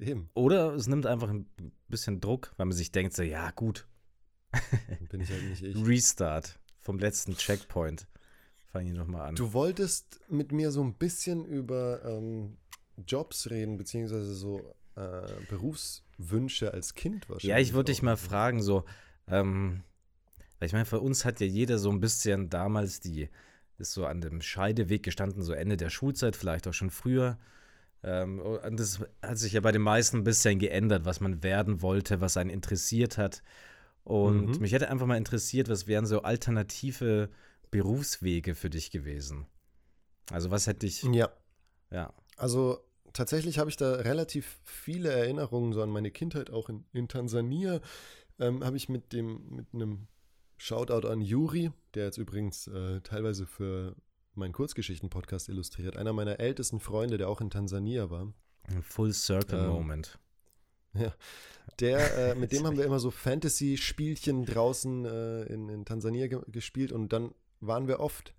[0.00, 0.30] Eben.
[0.34, 1.46] Oder es nimmt einfach ein
[1.88, 3.86] bisschen Druck, weil man sich denkt, so, ja, gut.
[5.10, 5.86] Bin ich halt nicht ich.
[5.86, 8.06] Restart vom letzten Checkpoint.
[8.72, 9.34] Fange ich nochmal an.
[9.34, 12.58] Du wolltest mit mir so ein bisschen über ähm,
[13.06, 17.44] Jobs reden, beziehungsweise so äh, Berufswünsche als Kind wahrscheinlich.
[17.44, 18.84] Ja, ich würde dich mal fragen, so,
[19.26, 19.82] ähm,
[20.60, 23.28] ich meine, für uns hat ja jeder so ein bisschen damals die,
[23.78, 27.38] ist so an dem Scheideweg gestanden, so Ende der Schulzeit, vielleicht auch schon früher.
[28.02, 31.82] Ähm, und das hat sich ja bei den meisten ein bisschen geändert, was man werden
[31.82, 33.42] wollte, was einen interessiert hat.
[34.04, 34.60] Und mhm.
[34.60, 37.28] mich hätte einfach mal interessiert, was wären so alternative
[37.70, 39.46] Berufswege für dich gewesen?
[40.30, 41.02] Also was hätte ich.
[41.02, 41.28] Ja.
[41.90, 42.12] Ja.
[42.36, 42.78] Also
[43.12, 47.80] tatsächlich habe ich da relativ viele Erinnerungen so an meine Kindheit, auch in, in Tansania.
[48.38, 50.06] Ähm, habe ich mit dem, mit einem
[50.58, 53.94] Shoutout an Juri, der jetzt übrigens äh, teilweise für
[54.34, 55.96] meinen Kurzgeschichten-Podcast illustriert.
[55.96, 58.32] Einer meiner ältesten Freunde, der auch in Tansania war.
[58.64, 60.18] Ein Full Circle ähm, Moment.
[60.94, 61.12] Ja,
[61.80, 66.40] der, äh, mit dem haben wir immer so Fantasy-Spielchen draußen äh, in, in Tansania ge
[66.48, 68.34] gespielt und dann waren wir oft,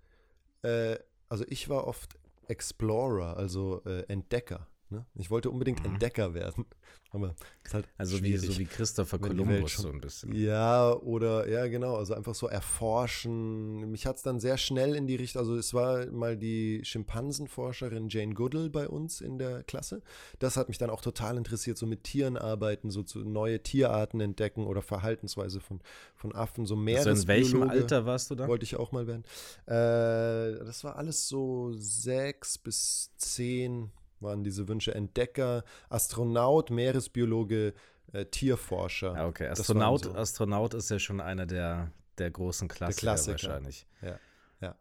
[0.62, 4.66] äh, also ich war oft Explorer, also äh, Entdecker.
[4.90, 5.06] Ne?
[5.14, 5.92] Ich wollte unbedingt mhm.
[5.92, 6.66] Entdecker werden.
[7.12, 10.32] Aber ist halt also wie, so wie Christopher Columbus so ein bisschen.
[10.32, 11.96] Ja, oder ja, genau.
[11.96, 13.90] Also einfach so erforschen.
[13.90, 15.40] Mich hat es dann sehr schnell in die Richtung.
[15.40, 20.02] Also es war mal die Schimpansenforscherin Jane Goodall bei uns in der Klasse.
[20.38, 24.20] Das hat mich dann auch total interessiert, so mit Tieren arbeiten, so zu neue Tierarten
[24.20, 25.80] entdecken oder Verhaltensweise von,
[26.14, 26.98] von Affen, so mehr.
[26.98, 28.46] Also in welchem Alter warst du da?
[28.46, 29.24] Wollte ich auch mal werden.
[29.66, 37.74] Äh, das war alles so sechs bis zehn waren diese Wünsche Entdecker, Astronaut, Meeresbiologe,
[38.12, 39.14] äh, Tierforscher.
[39.14, 40.14] Ja, okay, Astronaut, so.
[40.14, 43.32] Astronaut ist ja schon einer der, der großen Klassiker, der Klassiker.
[43.32, 43.86] wahrscheinlich.
[44.02, 44.18] Ja.
[44.60, 44.76] ja.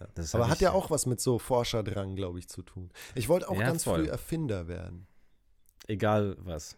[0.00, 0.24] ja.
[0.32, 2.90] Aber hat ja auch was mit so Forscherdrang, glaube ich, zu tun.
[3.14, 4.04] Ich wollte auch ganz voll.
[4.04, 5.06] früh Erfinder werden.
[5.86, 6.76] Egal was.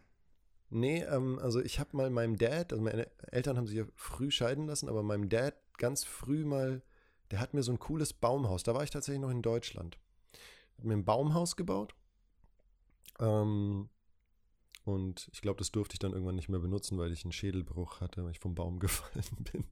[0.68, 4.30] Nee, ähm, also ich habe mal meinem Dad, also meine Eltern haben sich ja früh
[4.30, 6.82] scheiden lassen, aber meinem Dad ganz früh mal,
[7.30, 9.98] der hat mir so ein cooles Baumhaus, da war ich tatsächlich noch in Deutschland,
[10.76, 11.94] hat mir ein Baumhaus gebaut
[13.20, 13.88] ähm,
[14.86, 18.00] und ich glaube, das durfte ich dann irgendwann nicht mehr benutzen, weil ich einen Schädelbruch
[18.00, 19.64] hatte, weil ich vom Baum gefallen bin.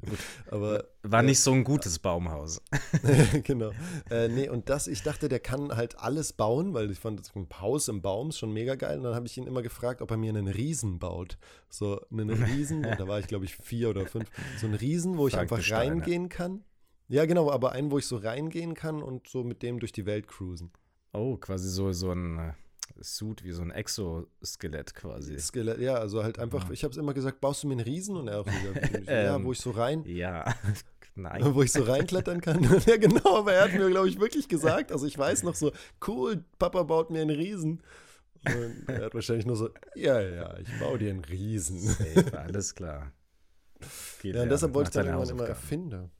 [0.51, 2.61] Aber war äh, nicht so ein gutes Baumhaus.
[3.45, 3.71] genau.
[4.11, 7.35] Äh, nee, und das, ich dachte, der kann halt alles bauen, weil ich fand das
[7.37, 8.99] ein Haus im Baum schon mega geil.
[8.99, 11.39] Und dann habe ich ihn immer gefragt, ob er mir einen Riesen baut.
[11.69, 14.29] So einen Riesen, und da war ich, glaube ich, vier oder fünf.
[14.59, 16.65] So einen Riesen, wo ich Frank einfach reingehen kann.
[17.07, 20.07] Ja, genau, aber einen, wo ich so reingehen kann und so mit dem durch die
[20.07, 20.73] Welt cruisen.
[21.13, 22.53] Oh, quasi so, so ein äh,
[23.01, 25.39] Suit, wie so ein Exoskelett quasi.
[25.39, 26.73] Skelett, ja, also halt einfach, ja.
[26.73, 28.17] ich habe es immer gesagt, baust du mir einen Riesen?
[28.17, 30.05] Und er auch gesagt, ja, ähm, wo ich so rein.
[30.07, 30.55] Ja,
[31.15, 31.55] nein.
[31.55, 32.63] Wo ich so reinklettern kann.
[32.87, 35.73] ja, genau, aber er hat mir, glaube ich, wirklich gesagt, also ich weiß noch so,
[36.07, 37.83] cool, Papa baut mir einen Riesen.
[38.45, 41.79] Und er hat wahrscheinlich nur so, ja, ja, ich baue dir einen Riesen.
[41.79, 43.13] Safe, alles klar.
[44.21, 46.11] Geht ja, und deshalb wollte ich dann irgendwann immer Erfinder.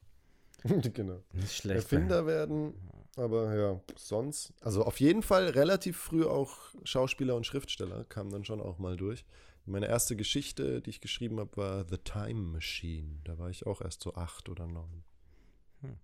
[0.93, 1.23] genau.
[1.33, 1.93] Nicht schlecht.
[1.93, 2.75] Erfinder werden
[3.19, 8.45] aber ja, sonst, also auf jeden Fall relativ früh auch Schauspieler und Schriftsteller kamen dann
[8.45, 9.25] schon auch mal durch.
[9.67, 13.19] Meine erste Geschichte, die ich geschrieben habe, war The Time Machine.
[13.25, 15.05] Da war ich auch erst so acht oder neun.
[15.81, 15.97] Hm.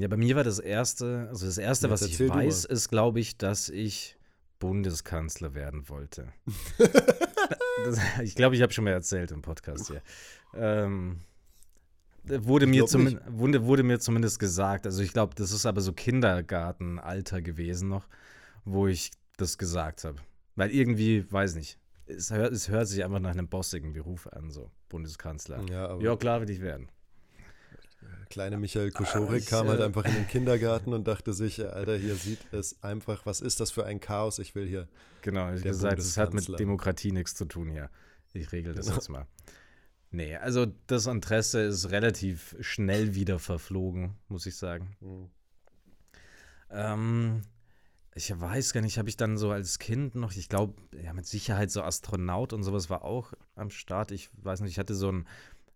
[0.00, 3.20] Ja, bei mir war das erste, also das erste, Jetzt was ich weiß, ist, glaube
[3.20, 4.16] ich, dass ich
[4.58, 6.32] Bundeskanzler werden wollte.
[6.78, 10.02] das, ich glaube, ich habe schon mal erzählt im Podcast hier.
[10.54, 11.20] Ähm,
[12.24, 14.86] Wurde mir, zum, wurde, wurde mir zumindest gesagt.
[14.86, 18.06] Also ich glaube, das ist aber so Kindergartenalter gewesen noch,
[18.64, 20.18] wo ich das gesagt habe.
[20.54, 24.50] Weil irgendwie, weiß nicht, es hört, es hört sich einfach nach einem bossigen Beruf an,
[24.50, 25.64] so Bundeskanzler.
[25.68, 26.88] Ja, ja klar will ich werden.
[28.30, 32.14] Kleine Michael Koschorik kam halt äh, einfach in den Kindergarten und dachte sich, Alter, hier
[32.14, 34.38] sieht es einfach, was ist das für ein Chaos?
[34.38, 34.88] Ich will hier.
[35.20, 37.90] Genau, ich gesagt, es hat mit Demokratie nichts zu tun hier.
[38.32, 38.96] Ich regel das genau.
[38.96, 39.26] jetzt mal.
[40.12, 44.94] Nee, also das Interesse ist relativ schnell wieder verflogen, muss ich sagen.
[45.00, 45.30] Mhm.
[46.70, 47.42] Ähm,
[48.14, 51.26] ich weiß gar nicht, habe ich dann so als Kind noch, ich glaube, ja, mit
[51.26, 54.10] Sicherheit so Astronaut und sowas war auch am Start.
[54.10, 55.26] Ich weiß nicht, ich hatte so ein,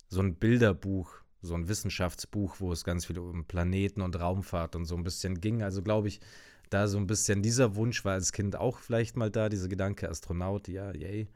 [0.09, 4.85] so ein Bilderbuch, so ein Wissenschaftsbuch, wo es ganz viel um Planeten und Raumfahrt und
[4.85, 5.62] so ein bisschen ging.
[5.62, 6.20] Also glaube ich,
[6.68, 10.11] da so ein bisschen dieser Wunsch war als Kind auch vielleicht mal da, dieser Gedanke
[10.11, 11.29] Astronaut, ja, yay.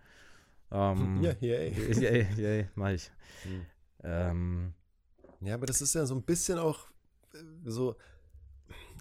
[0.71, 1.73] Ähm, ja, yay.
[2.01, 3.11] Yay, yay, mach ich.
[3.43, 3.67] Hm.
[4.03, 4.73] Ähm,
[5.41, 6.87] ja, aber das ist ja so ein bisschen auch
[7.35, 7.97] äh, so,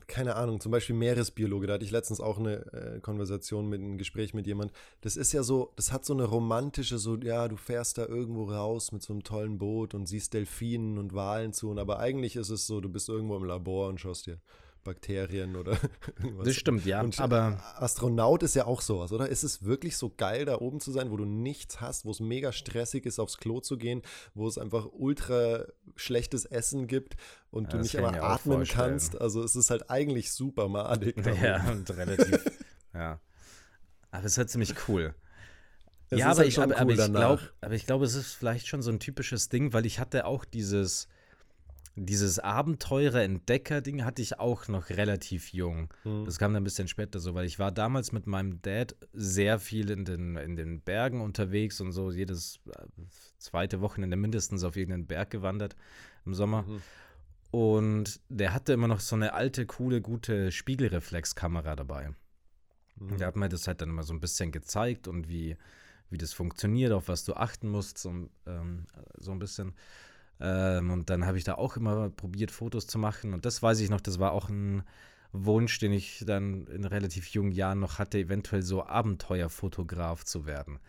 [0.08, 3.97] keine Ahnung, zum Beispiel Meeresbiologe, da hatte ich letztens auch eine äh, Konversation mit einem
[3.97, 4.71] Gespräch mit jemand.
[5.01, 8.45] Das ist ja so, das hat so eine romantische, so, ja, du fährst da irgendwo
[8.45, 11.69] raus mit so einem tollen Boot und siehst Delfinen und Walen zu.
[11.69, 14.39] Und aber eigentlich ist es so, du bist irgendwo im Labor und schaust dir
[14.83, 15.77] Bakterien oder
[16.17, 16.47] irgendwas.
[16.47, 17.01] Das stimmt, ja.
[17.01, 19.29] Und aber Astronaut ist ja auch sowas, oder?
[19.29, 22.19] Ist es wirklich so geil, da oben zu sein, wo du nichts hast, wo es
[22.19, 24.01] mega stressig ist, aufs Klo zu gehen,
[24.33, 25.65] wo es einfach ultra
[25.95, 27.15] schlechtes Essen gibt
[27.51, 29.19] und ja, du nicht einmal atmen kannst?
[29.19, 31.15] Also es ist halt eigentlich super madig.
[31.41, 32.43] Ja, und relativ.
[32.93, 33.19] ja.
[34.11, 35.13] Aber es ist halt ziemlich cool.
[36.09, 38.67] Es ja, aber, halt ich, aber, cool aber, ich aber ich glaube, es ist vielleicht
[38.67, 41.07] schon so ein typisches Ding, weil ich hatte auch dieses
[42.05, 45.93] dieses Abenteurer-Entdecker-Ding hatte ich auch noch relativ jung.
[46.03, 46.25] Mhm.
[46.25, 49.59] Das kam dann ein bisschen später so, weil ich war damals mit meinem Dad sehr
[49.59, 52.85] viel in den, in den Bergen unterwegs und so jedes äh,
[53.38, 55.75] zweite Wochenende mindestens auf irgendeinen Berg gewandert
[56.25, 56.63] im Sommer.
[56.63, 56.81] Mhm.
[57.51, 62.12] Und der hatte immer noch so eine alte, coole, gute Spiegelreflexkamera dabei.
[62.95, 63.17] Mhm.
[63.17, 65.57] Der hat mir das halt dann immer so ein bisschen gezeigt und wie,
[66.09, 68.85] wie das funktioniert, auf was du achten musst, so, ähm,
[69.17, 69.73] so ein bisschen.
[70.39, 73.34] Ähm, und dann habe ich da auch immer probiert, Fotos zu machen.
[73.34, 74.84] Und das weiß ich noch, das war auch ein
[75.32, 80.80] Wunsch, den ich dann in relativ jungen Jahren noch hatte, eventuell so Abenteuerfotograf zu werden.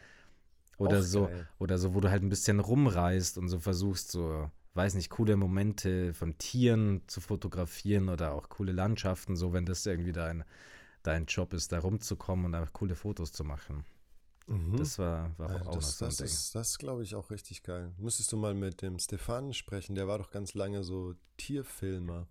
[0.79, 4.95] Oder so, oder so, wo du halt ein bisschen rumreist und so versuchst, so, weiß
[4.95, 10.13] nicht, coole Momente von Tieren zu fotografieren oder auch coole Landschaften, so wenn das irgendwie
[10.13, 10.43] dein,
[11.03, 13.85] dein Job ist, da rumzukommen und einfach coole Fotos zu machen.
[14.51, 14.77] Mhm.
[14.77, 16.27] Das war, war auch das, so ein das Ding.
[16.27, 17.93] Ist, das glaube ich auch richtig geil.
[17.99, 22.27] Müsstest du mal mit dem Stefan sprechen, der war doch ganz lange so Tierfilmer.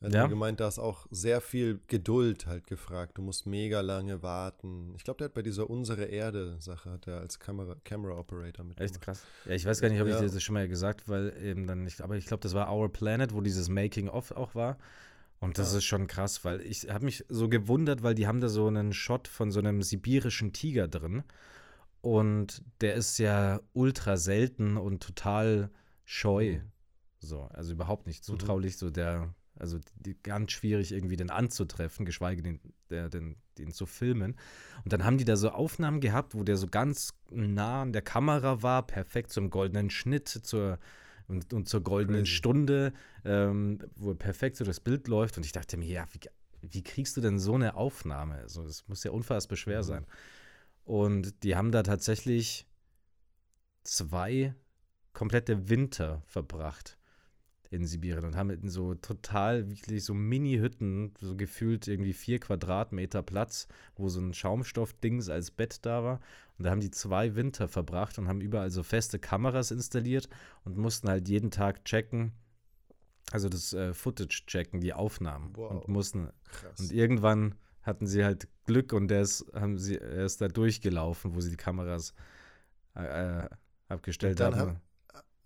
[0.00, 0.26] Er hat ja.
[0.26, 3.16] gemeint, da ist auch sehr viel Geduld halt gefragt.
[3.16, 4.92] Du musst mega lange warten.
[4.94, 8.78] Ich glaube, der hat bei dieser Unsere Erde-Sache hat er als Kamera, Camera Operator mit.
[8.78, 9.22] Echt krass.
[9.46, 10.22] Ja, ich weiß gar nicht, ob ja.
[10.22, 12.92] ich das schon mal gesagt, weil eben dann nicht, aber ich glaube, das war Our
[12.92, 14.76] Planet, wo dieses Making-of auch war.
[15.38, 15.78] Und das ja.
[15.78, 18.92] ist schon krass, weil ich habe mich so gewundert, weil die haben da so einen
[18.92, 21.24] Shot von so einem sibirischen Tiger drin.
[22.00, 25.70] Und der ist ja ultra selten und total
[26.04, 26.58] scheu.
[26.58, 26.72] Mhm.
[27.20, 28.74] So, also überhaupt nicht zutraulich.
[28.74, 28.78] Mhm.
[28.78, 33.86] So der, also die, ganz schwierig irgendwie den anzutreffen, geschweige denn der, den, den zu
[33.86, 34.36] filmen.
[34.84, 38.02] Und dann haben die da so Aufnahmen gehabt, wo der so ganz nah an der
[38.02, 40.78] Kamera war, perfekt zum goldenen Schnitt, zur
[41.28, 42.36] und, und zur goldenen Crazy.
[42.36, 42.92] Stunde,
[43.24, 45.36] ähm, wo perfekt so das Bild läuft.
[45.36, 46.20] Und ich dachte mir, ja, wie,
[46.62, 48.36] wie kriegst du denn so eine Aufnahme?
[48.36, 49.86] Also, das muss ja unfassbar schwer mhm.
[49.86, 50.06] sein.
[50.84, 52.66] Und die haben da tatsächlich
[53.82, 54.54] zwei
[55.12, 56.98] komplette Winter verbracht
[57.70, 63.22] in Sibirien und haben in so total wirklich so Mini-Hütten, so gefühlt irgendwie vier Quadratmeter
[63.22, 66.20] Platz, wo so ein Schaumstoffdings als Bett da war.
[66.58, 70.28] Und da haben die zwei Winter verbracht und haben überall so feste Kameras installiert
[70.64, 72.32] und mussten halt jeden Tag checken,
[73.32, 75.50] also das äh, Footage checken, die Aufnahmen.
[75.54, 75.72] Wow.
[75.72, 76.28] Und mussten.
[76.50, 76.80] Krass.
[76.80, 81.34] Und irgendwann hatten sie halt Glück und der ist, haben sie, er ist da durchgelaufen,
[81.34, 82.14] wo sie die Kameras
[82.96, 83.48] äh, äh
[83.88, 84.56] abgestellt haben.
[84.56, 84.80] haben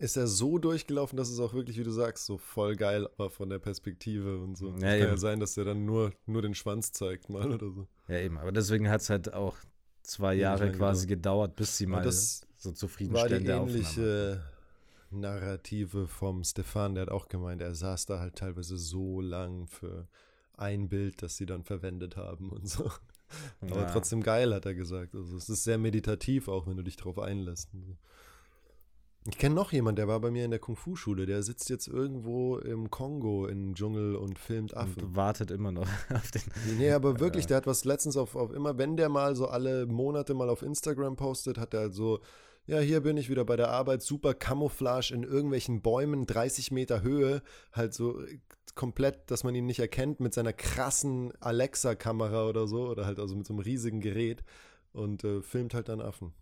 [0.01, 3.29] ist er so durchgelaufen, dass es auch wirklich, wie du sagst, so voll geil war
[3.29, 4.71] von der Perspektive und so.
[4.71, 7.87] Ja, kann ja sein, dass der dann nur, nur den Schwanz zeigt mal oder so.
[8.09, 8.39] Ja, eben.
[8.39, 9.57] Aber deswegen hat es halt auch
[10.03, 11.19] zwei Jahre ja, quasi genau.
[11.19, 14.43] gedauert, bis sie mal das so zufriedenstellende war die ähnliche
[15.11, 20.09] Narrative vom Stefan, der hat auch gemeint, er saß da halt teilweise so lang für
[20.55, 22.91] ein Bild, das sie dann verwendet haben und so.
[23.61, 23.93] Aber ja.
[23.93, 25.15] trotzdem geil, hat er gesagt.
[25.15, 27.71] Also es ist sehr meditativ, auch wenn du dich drauf einlässt.
[27.73, 27.97] So.
[29.29, 31.27] Ich kenne noch jemanden, der war bei mir in der Kung-Fu-Schule.
[31.27, 35.03] Der sitzt jetzt irgendwo im Kongo im Dschungel und filmt Affen.
[35.03, 36.43] Und wartet immer noch auf den.
[36.79, 39.87] Nee, aber wirklich, der hat was letztens auf, auf immer, wenn der mal so alle
[39.87, 42.21] Monate mal auf Instagram postet, hat er halt so,
[42.65, 47.03] ja, hier bin ich wieder bei der Arbeit, super Camouflage in irgendwelchen Bäumen, 30 Meter
[47.03, 48.23] Höhe, halt so
[48.75, 53.37] komplett, dass man ihn nicht erkennt, mit seiner krassen Alexa-Kamera oder so, oder halt also
[53.37, 54.45] mit so einem riesigen Gerät
[54.93, 56.33] und äh, filmt halt dann Affen.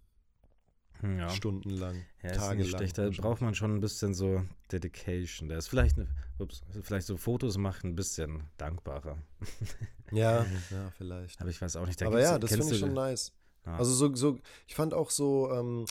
[1.03, 1.29] Ja.
[1.31, 2.93] Stundenlang, ja, tagelang.
[2.95, 5.49] Da braucht man schon ein bisschen so Dedication.
[5.49, 6.09] Der ist vielleicht, eine,
[6.39, 9.19] ups, vielleicht so Fotos machen ein bisschen dankbarer.
[10.11, 11.39] Ja, ja, vielleicht.
[11.39, 12.03] Aber ich weiß auch nicht.
[12.03, 13.35] Aber ja, das finde ich schon nice.
[13.67, 13.77] Ja.
[13.77, 15.85] Also so, so, ich fand auch so, ähm,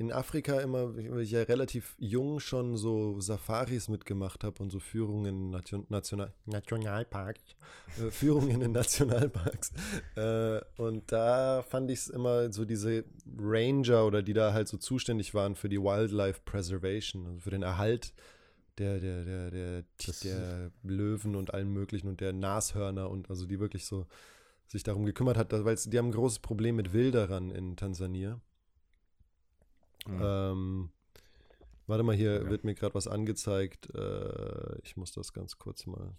[0.00, 4.80] in Afrika immer, weil ich ja relativ jung schon so Safaris mitgemacht habe und so
[4.80, 7.54] Führungen in Nation, National, Nationalparks,
[7.98, 9.72] äh, Führungen in Nationalparks.
[10.16, 13.04] Äh, und da fand ich es immer so diese
[13.38, 17.62] Ranger oder die da halt so zuständig waren für die Wildlife Preservation, also für den
[17.62, 18.14] Erhalt
[18.78, 19.84] der, der, der, der,
[20.24, 24.06] der Löwen und allen möglichen und der Nashörner und also die wirklich so
[24.66, 28.40] sich darum gekümmert hat, weil die haben ein großes Problem mit Wilderern in Tansania.
[30.06, 30.20] Mhm.
[30.22, 30.90] Ähm,
[31.86, 32.50] warte mal, hier ja.
[32.50, 33.94] wird mir gerade was angezeigt.
[33.94, 36.14] Äh, ich muss das ganz kurz mal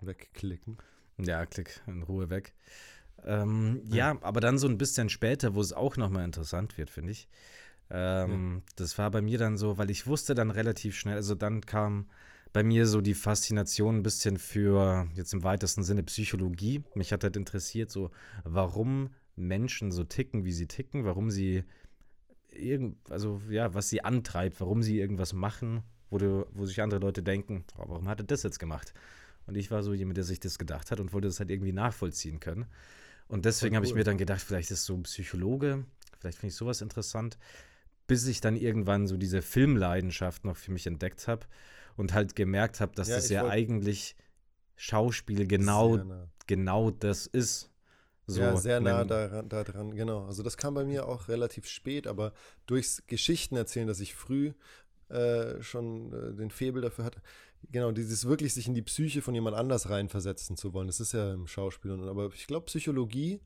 [0.00, 0.78] wegklicken.
[1.18, 2.54] Ja, klick in Ruhe weg.
[3.24, 4.12] Ähm, ja.
[4.12, 4.18] ja.
[4.22, 7.28] aber dann so ein bisschen später, wo es auch nochmal interessant wird, finde ich.
[7.90, 8.72] Ähm, ja.
[8.76, 12.08] Das war bei mir dann so, weil ich wusste dann relativ schnell, also dann kam
[12.52, 16.82] bei mir so die Faszination ein bisschen für jetzt im weitesten Sinne Psychologie.
[16.94, 18.10] Mich hat halt interessiert, so
[18.44, 21.64] warum Menschen so ticken, wie sie ticken, warum sie
[22.58, 27.00] irgend, also ja, was sie antreibt, warum sie irgendwas machen, wo, du, wo sich andere
[27.00, 28.92] Leute denken, oh, warum hat er das jetzt gemacht?
[29.46, 31.72] Und ich war so jemand, der sich das gedacht hat und wollte das halt irgendwie
[31.72, 32.66] nachvollziehen können.
[33.28, 33.76] Und deswegen cool.
[33.76, 35.84] habe ich mir dann gedacht, vielleicht ist so ein Psychologe,
[36.18, 37.38] vielleicht finde ich sowas interessant,
[38.06, 41.46] bis ich dann irgendwann so diese Filmleidenschaft noch für mich entdeckt habe
[41.96, 44.16] und halt gemerkt habe, dass ja, das ja eigentlich
[44.76, 46.00] Schauspiel genau,
[46.46, 47.70] genau das ist.
[48.28, 50.26] So, ja, sehr nah daran, daran, genau.
[50.26, 52.32] Also das kam bei mir auch relativ spät, aber
[52.66, 54.52] durchs Geschichten erzählen, dass ich früh
[55.08, 57.22] äh, schon äh, den Febel dafür hatte.
[57.70, 60.88] Genau, dieses wirklich sich in die Psyche von jemand anders reinversetzen zu wollen.
[60.88, 61.92] Das ist ja im Schauspiel.
[62.08, 63.40] Aber ich glaube, Psychologie,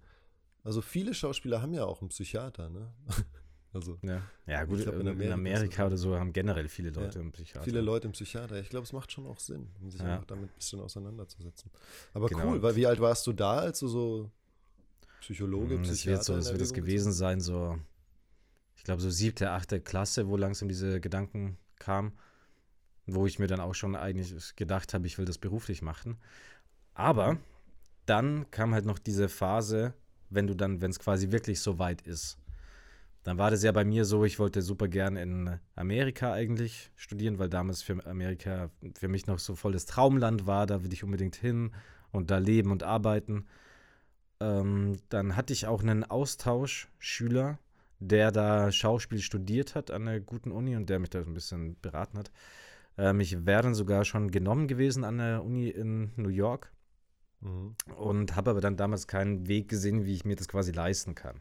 [0.64, 2.92] also viele Schauspieler haben ja auch einen Psychiater, ne?
[3.72, 4.20] Also, ja.
[4.46, 7.30] ja, gut, glaub, in, Amerika, in Amerika oder so haben generell viele Leute ja, im
[7.30, 7.62] Psychiater.
[7.62, 8.58] Viele Leute im Psychiater.
[8.58, 10.24] Ich glaube, es macht schon auch Sinn, um sich ja.
[10.26, 11.70] damit ein bisschen auseinanderzusetzen.
[12.12, 12.48] Aber genau.
[12.48, 14.28] cool, weil wie alt warst du da, als du so
[15.20, 16.18] Psychologe, hm, Psychiater?
[16.18, 17.78] Das wird so, das wird es gewesen sein, so,
[18.76, 22.12] ich glaube, so siebte, achte Klasse, wo langsam diese Gedanken kamen,
[23.06, 26.18] wo ich mir dann auch schon eigentlich gedacht habe, ich will das beruflich machen.
[26.94, 27.38] Aber
[28.06, 29.94] dann kam halt noch diese Phase,
[30.28, 32.40] wenn du dann, wenn es quasi wirklich so weit ist
[33.22, 37.38] dann war das ja bei mir so, ich wollte super gern in Amerika eigentlich studieren,
[37.38, 40.66] weil damals für Amerika für mich noch so voll das Traumland war.
[40.66, 41.72] Da will ich unbedingt hin
[42.12, 43.46] und da leben und arbeiten.
[44.40, 47.58] Ähm, dann hatte ich auch einen Austauschschüler,
[47.98, 51.34] der da Schauspiel studiert hat an einer guten Uni und der mich da so ein
[51.34, 52.30] bisschen beraten hat.
[52.96, 56.72] Ähm, ich wäre dann sogar schon genommen gewesen an der Uni in New York
[57.40, 57.74] mhm.
[57.96, 61.40] und habe aber dann damals keinen Weg gesehen, wie ich mir das quasi leisten kann.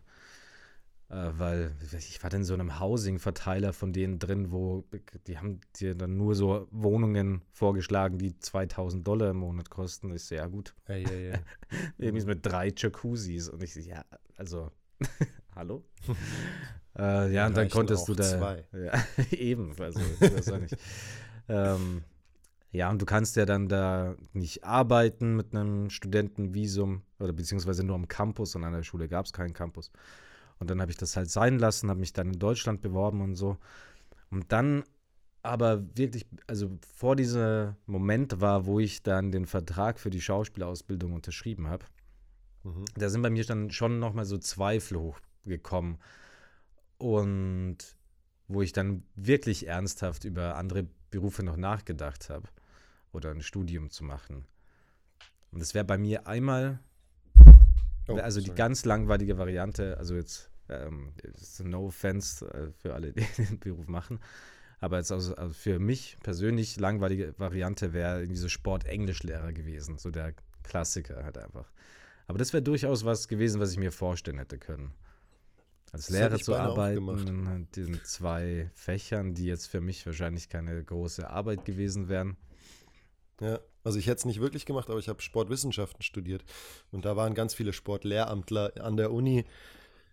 [1.09, 4.85] Äh, weil ich war in so einem Housing-Verteiler von denen drin, wo
[5.25, 10.13] die haben dir dann nur so Wohnungen vorgeschlagen, die 2000 Dollar im Monat kosten.
[10.13, 10.75] Ich so, ja gut.
[10.87, 11.39] Ja, ja, ja.
[11.97, 13.49] Irgendwie mit drei Jacuzzis.
[13.49, 14.05] Und ich so, ja,
[14.35, 14.71] also,
[15.55, 15.83] hallo?
[16.97, 18.23] äh, ja, und dann konntest du da.
[18.23, 18.67] Zwei.
[18.71, 18.93] Ja,
[19.31, 20.77] eben, also, das war nicht.
[21.47, 22.03] ähm,
[22.71, 27.95] ja, und du kannst ja dann da nicht arbeiten mit einem Studentenvisum oder beziehungsweise nur
[27.95, 29.91] am Campus und an der Schule gab es keinen Campus.
[30.59, 33.35] Und dann habe ich das halt sein lassen, habe mich dann in Deutschland beworben und
[33.35, 33.57] so.
[34.29, 34.83] Und dann
[35.41, 41.13] aber wirklich, also vor diesem Moment war, wo ich dann den Vertrag für die Schauspielausbildung
[41.13, 41.85] unterschrieben habe,
[42.63, 42.85] mhm.
[42.95, 45.97] da sind bei mir dann schon nochmal so Zweifel hochgekommen.
[46.97, 47.77] Und
[48.49, 52.49] wo ich dann wirklich ernsthaft über andere Berufe noch nachgedacht habe
[53.13, 54.45] oder ein Studium zu machen.
[55.51, 56.79] Und das wäre bei mir einmal,
[58.07, 58.51] oh, also sorry.
[58.51, 61.13] die ganz langweilige Variante, also jetzt ähm,
[61.63, 64.19] no offense äh, für alle, die den Beruf machen.
[64.79, 69.97] Aber jetzt also, also für mich persönlich langweilige Variante wäre irgendwie so Sport-Englischlehrer gewesen.
[69.97, 71.71] So der Klassiker halt einfach.
[72.27, 74.93] Aber das wäre durchaus was gewesen, was ich mir vorstellen hätte können.
[75.91, 77.07] Als Lehrer zu arbeiten
[77.47, 82.37] in diesen zwei Fächern, die jetzt für mich wahrscheinlich keine große Arbeit gewesen wären.
[83.41, 86.43] Ja, also ich hätte es nicht wirklich gemacht, aber ich habe Sportwissenschaften studiert.
[86.91, 89.45] Und da waren ganz viele Sportlehramtler an der Uni,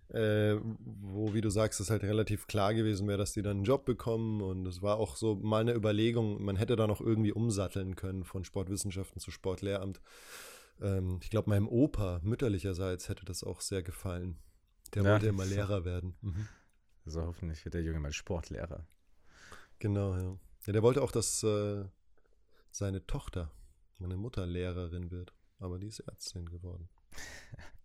[0.08, 3.64] äh, wo, wie du sagst, es halt relativ klar gewesen wäre, dass die dann einen
[3.64, 4.40] Job bekommen.
[4.40, 8.24] Und es war auch so mal eine Überlegung, man hätte da noch irgendwie umsatteln können
[8.24, 10.00] von Sportwissenschaften zu Sportlehramt.
[10.80, 14.38] Ähm, ich glaube, meinem Opa mütterlicherseits hätte das auch sehr gefallen.
[14.94, 16.16] Der ja, wollte immer Lehrer werden.
[16.22, 16.48] Mhm.
[17.04, 18.84] Also hoffentlich wird der Junge mal Sportlehrer.
[19.78, 20.36] Genau, ja.
[20.66, 21.84] Ja, der wollte auch, dass äh,
[22.72, 23.52] seine Tochter,
[24.00, 25.32] meine Mutter, Lehrerin wird.
[25.60, 26.88] Aber die ist Ärztin geworden.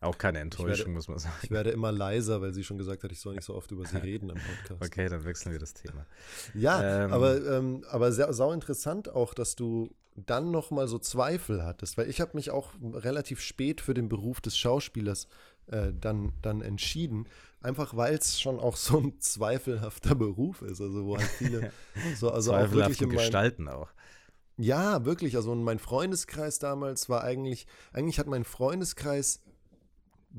[0.00, 1.34] Auch keine Enttäuschung, werde, muss man sagen.
[1.42, 3.84] Ich werde immer leiser, weil sie schon gesagt hat, ich soll nicht so oft über
[3.84, 4.84] sie reden im Podcast.
[4.84, 6.06] Okay, dann wechseln wir das Thema.
[6.54, 10.98] Ja, ähm, aber, ähm, aber sehr, sau interessant auch, dass du dann noch mal so
[10.98, 15.26] Zweifel hattest, weil ich habe mich auch relativ spät für den Beruf des Schauspielers
[15.66, 17.26] äh, dann, dann entschieden,
[17.60, 21.72] einfach weil es schon auch so ein zweifelhafter Beruf ist, also wo halt viele
[22.16, 23.88] so also auch wirklich in Gestalten auch.
[24.60, 25.36] Ja, wirklich.
[25.36, 29.40] Also mein Freundeskreis damals war eigentlich, eigentlich hat mein Freundeskreis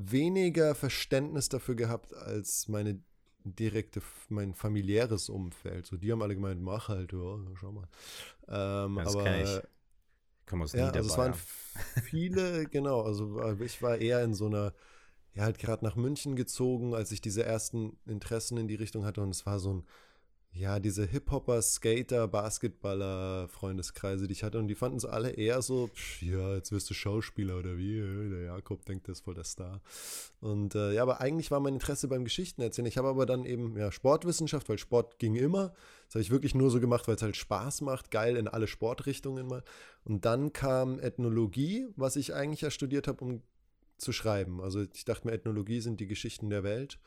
[0.00, 3.00] weniger Verständnis dafür gehabt als meine
[3.44, 5.86] direkte, mein familiäres Umfeld.
[5.86, 7.88] So, die haben alle gemeint, mach halt, ja, schau mal.
[8.48, 9.60] Ähm, das aber kann ich.
[10.46, 11.34] Komm aus ja, also es waren
[12.02, 14.74] viele, genau, also ich war eher in so einer,
[15.34, 19.22] ja, halt gerade nach München gezogen, als ich diese ersten Interessen in die Richtung hatte
[19.22, 19.86] und es war so ein,
[20.52, 25.62] ja, diese Hip-Hopper, Skater, Basketballer, Freundeskreise, die ich hatte, und die fanden es alle eher
[25.62, 29.34] so, pff, ja, jetzt wirst du Schauspieler oder wie, der Jakob denkt, der ist voll
[29.34, 29.80] der Star.
[30.40, 32.86] Und äh, ja, aber eigentlich war mein Interesse beim Geschichten erzählen.
[32.86, 35.72] Ich habe aber dann eben, ja, Sportwissenschaft, weil Sport ging immer.
[36.06, 38.66] Das habe ich wirklich nur so gemacht, weil es halt Spaß macht, geil in alle
[38.66, 39.62] Sportrichtungen mal.
[40.04, 43.42] Und dann kam Ethnologie, was ich eigentlich ja studiert habe, um
[43.98, 44.60] zu schreiben.
[44.60, 46.98] Also ich dachte mir, Ethnologie sind die Geschichten der Welt.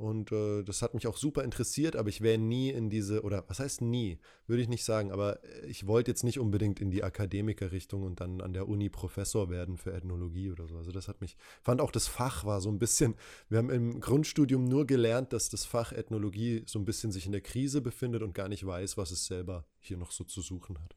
[0.00, 3.44] Und äh, das hat mich auch super interessiert, aber ich wäre nie in diese, oder
[3.48, 7.04] was heißt nie, würde ich nicht sagen, aber ich wollte jetzt nicht unbedingt in die
[7.04, 10.78] Akademikerrichtung und dann an der Uni Professor werden für Ethnologie oder so.
[10.78, 13.14] Also das hat mich, fand auch das Fach war so ein bisschen,
[13.50, 17.32] wir haben im Grundstudium nur gelernt, dass das Fach Ethnologie so ein bisschen sich in
[17.32, 20.78] der Krise befindet und gar nicht weiß, was es selber hier noch so zu suchen
[20.78, 20.96] hat.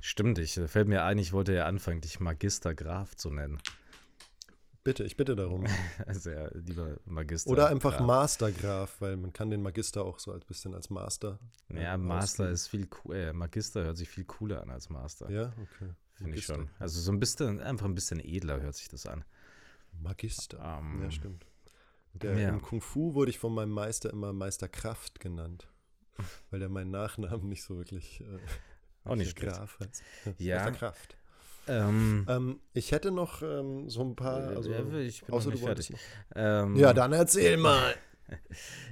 [0.00, 3.60] Stimmt, ich fällt mir ein, ich wollte ja anfangen, dich Magister Graf zu nennen.
[4.86, 5.64] Bitte, ich bitte darum.
[6.06, 7.50] Also ja, lieber Magister.
[7.50, 8.06] Oder einfach Graf.
[8.06, 11.40] Mastergraf, weil man kann den Magister auch so ein bisschen als Master.
[11.68, 12.52] Ja, äh, Master ausgeben.
[12.52, 13.16] ist viel cooler.
[13.16, 15.28] Äh, Magister hört sich viel cooler an als Master.
[15.28, 15.90] Ja, okay.
[16.12, 16.70] Finde ich schon.
[16.78, 19.24] Also so ein bisschen, einfach ein bisschen edler hört sich das an.
[20.00, 20.78] Magister.
[20.78, 21.46] Ähm, ja, stimmt.
[22.12, 22.48] Der, ja.
[22.50, 25.68] Im Kung Fu wurde ich von meinem Meister immer Meister Kraft genannt,
[26.50, 28.38] weil der meinen Nachnamen nicht so wirklich äh,
[29.04, 30.02] auch nicht Graf heißt.
[30.38, 30.58] Ja.
[30.58, 31.16] Meister Kraft.
[31.68, 34.48] Ähm, ähm, ich hätte noch ähm, so ein paar.
[34.48, 35.92] Also, ja, ich bin außer noch nicht fertig.
[36.34, 37.94] Ähm, ja, dann erzähl mal.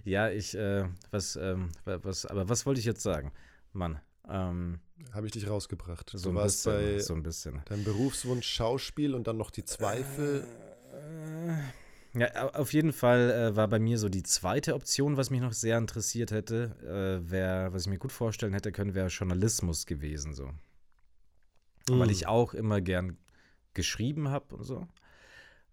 [0.04, 3.32] ja, ich, äh, was, ähm, was, aber was wollte ich jetzt sagen?
[3.72, 4.00] Mann.
[4.28, 4.80] Ähm,
[5.12, 6.10] Habe ich dich rausgebracht.
[6.14, 7.62] So du warst bisschen, bei so ein bisschen.
[7.66, 10.46] Deinem Berufswunsch Schauspiel und dann noch die Zweifel.
[10.92, 15.40] Äh, ja, auf jeden Fall äh, war bei mir so die zweite Option, was mich
[15.40, 19.84] noch sehr interessiert hätte, äh, wär, was ich mir gut vorstellen hätte können, wäre Journalismus
[19.84, 20.32] gewesen.
[20.32, 20.50] So
[21.88, 21.98] mhm.
[21.98, 23.16] weil ich auch immer gern
[23.74, 24.86] geschrieben habe und so.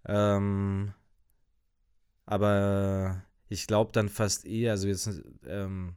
[0.05, 0.93] Ähm,
[2.25, 5.95] aber ich glaube dann fast eher, also jetzt, ähm,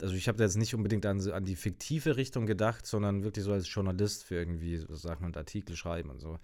[0.00, 3.44] also ich habe da jetzt nicht unbedingt an, an die fiktive Richtung gedacht, sondern wirklich
[3.44, 6.38] so als Journalist für irgendwie so Sachen und Artikel schreiben und so.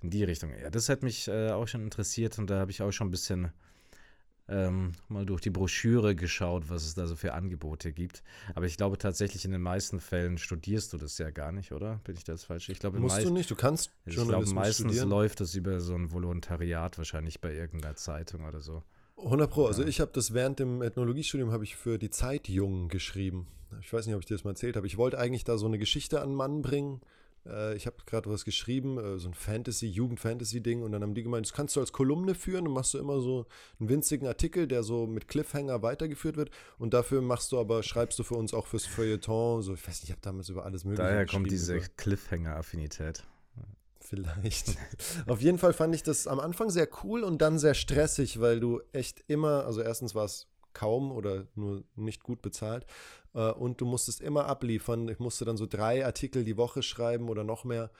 [0.00, 0.52] In die Richtung.
[0.56, 3.12] Ja, das hat mich äh, auch schon interessiert und da habe ich auch schon ein
[3.12, 3.52] bisschen
[4.48, 8.22] ähm, mal durch die Broschüre geschaut, was es da so für Angebote gibt.
[8.54, 12.00] Aber ich glaube tatsächlich, in den meisten Fällen studierst du das ja gar nicht, oder?
[12.04, 12.68] Bin ich das falsch?
[12.68, 15.08] Ich glaube, Musst du nicht, du kannst Ich glaube, meistens studieren.
[15.08, 18.82] läuft das über so ein Volontariat wahrscheinlich bei irgendeiner Zeitung oder so.
[19.18, 19.66] 100 Pro.
[19.66, 23.48] Also ich habe das während dem Ethnologiestudium habe ich für die Zeit Jung geschrieben.
[23.80, 24.86] Ich weiß nicht, ob ich dir das mal erzählt habe.
[24.86, 27.00] Ich wollte eigentlich da so eine Geschichte an Mann bringen
[27.46, 31.22] äh, ich habe gerade was geschrieben, äh, so ein Fantasy, Jugend-Fantasy-Ding, und dann haben die
[31.22, 33.46] gemeint, das kannst du als Kolumne führen und machst du immer so
[33.78, 36.50] einen winzigen Artikel, der so mit Cliffhanger weitergeführt wird.
[36.78, 40.00] Und dafür machst du aber, schreibst du für uns auch fürs Feuilleton, so, ich weiß
[40.00, 43.24] nicht, ich habe damals über alles mögliche Daher kommt diese Cliffhanger-Affinität.
[44.00, 44.76] Vielleicht.
[45.26, 48.58] Auf jeden Fall fand ich das am Anfang sehr cool und dann sehr stressig, weil
[48.58, 52.86] du echt immer, also erstens war es kaum oder nur nicht gut bezahlt.
[53.34, 55.08] Äh, und du musstest immer abliefern.
[55.08, 57.90] Ich musste dann so drei Artikel die Woche schreiben oder noch mehr.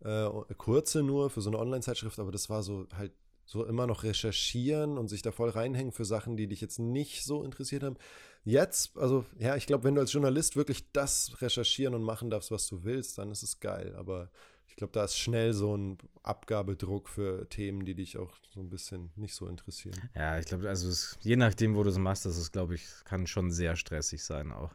[0.00, 3.12] Äh, kurze nur für so eine Online-Zeitschrift, aber das war so halt
[3.46, 7.24] so immer noch recherchieren und sich da voll reinhängen für Sachen, die dich jetzt nicht
[7.24, 7.96] so interessiert haben.
[8.42, 12.50] Jetzt, also ja, ich glaube, wenn du als Journalist wirklich das recherchieren und machen darfst,
[12.50, 13.94] was du willst, dann ist es geil.
[13.96, 14.30] Aber
[14.74, 18.70] ich glaube, da ist schnell so ein Abgabedruck für Themen, die dich auch so ein
[18.70, 19.94] bisschen nicht so interessieren.
[20.16, 22.84] Ja, ich glaube, also es, je nachdem, wo du es machst, das ist, glaube ich,
[23.04, 24.74] kann schon sehr stressig sein auch.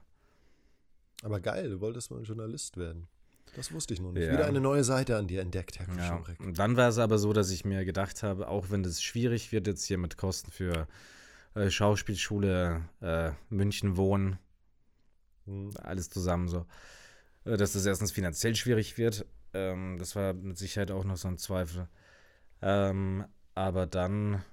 [1.22, 3.10] Aber geil, du wolltest mal ein Journalist werden.
[3.58, 4.26] Das wusste ich noch nicht.
[4.26, 4.32] Ja.
[4.32, 6.24] Wieder eine neue Seite an dir entdeckt, Herr ja.
[6.40, 9.52] Und dann war es aber so, dass ich mir gedacht habe, auch wenn das schwierig
[9.52, 10.88] wird jetzt hier mit Kosten für
[11.56, 14.40] äh, Schauspielschule, äh, München wohnen,
[15.44, 15.72] hm.
[15.84, 16.66] alles zusammen so,
[17.44, 19.26] äh, dass das erstens finanziell schwierig wird.
[19.54, 21.88] Ähm, das war mit Sicherheit auch noch so ein Zweifel.
[22.62, 23.26] Ähm,
[23.56, 24.44] aber dann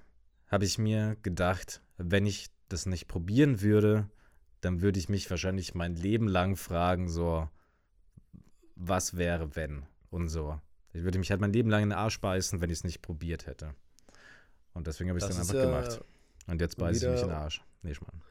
[0.47, 4.09] habe ich mir gedacht, wenn ich das nicht probieren würde,
[4.61, 7.49] dann würde ich mich wahrscheinlich mein Leben lang fragen, so,
[8.75, 10.59] was wäre, wenn und so.
[10.93, 13.01] Ich würde mich halt mein Leben lang in den Arsch beißen, wenn ich es nicht
[13.01, 13.75] probiert hätte.
[14.73, 16.03] Und deswegen habe ich es dann einfach ja gemacht.
[16.47, 17.61] Und jetzt beiße ich mich in den Arsch.
[17.83, 18.21] Nee, Schmarrn.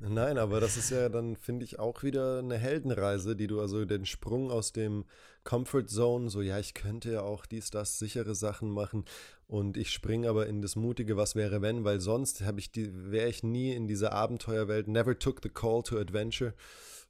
[0.00, 3.84] Nein, aber das ist ja dann, finde ich, auch wieder eine Heldenreise, die du also
[3.84, 5.04] den Sprung aus dem
[5.42, 9.04] Comfort Zone, so ja, ich könnte ja auch dies, das, sichere Sachen machen
[9.46, 13.10] und ich springe aber in das mutige Was wäre wenn, weil sonst habe ich die,
[13.10, 16.54] wäre ich nie in dieser Abenteuerwelt, never took the call to adventure.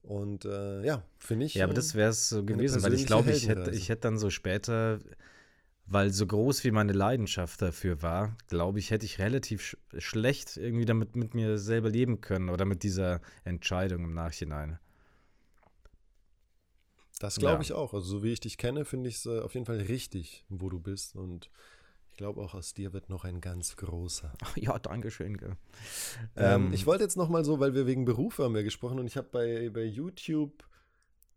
[0.03, 1.55] Und äh, ja, finde ich.
[1.55, 4.18] Ja, aber das wäre es so gewesen, weil ich glaube, ich hätte, ich hätte dann
[4.18, 4.99] so später
[5.87, 10.57] weil so groß wie meine Leidenschaft dafür war, glaube ich, hätte ich relativ sch schlecht
[10.57, 14.78] irgendwie damit mit mir selber leben können oder mit dieser Entscheidung im Nachhinein.
[17.20, 17.61] Das glaube ja.
[17.61, 17.95] ich auch.
[17.95, 20.68] Also so wie ich dich kenne, finde ich es äh, auf jeden Fall richtig, wo
[20.68, 21.16] du bist.
[21.16, 21.51] Und
[22.11, 24.32] Ich glaube auch aus dir wird noch ein ganz großer.
[24.57, 25.39] Ja, danke schön.
[25.43, 25.57] Ähm,
[26.37, 29.07] ähm, ich wollte jetzt noch mal so, weil wir wegen Beruf haben wir gesprochen und
[29.07, 30.64] ich habe bei, bei YouTube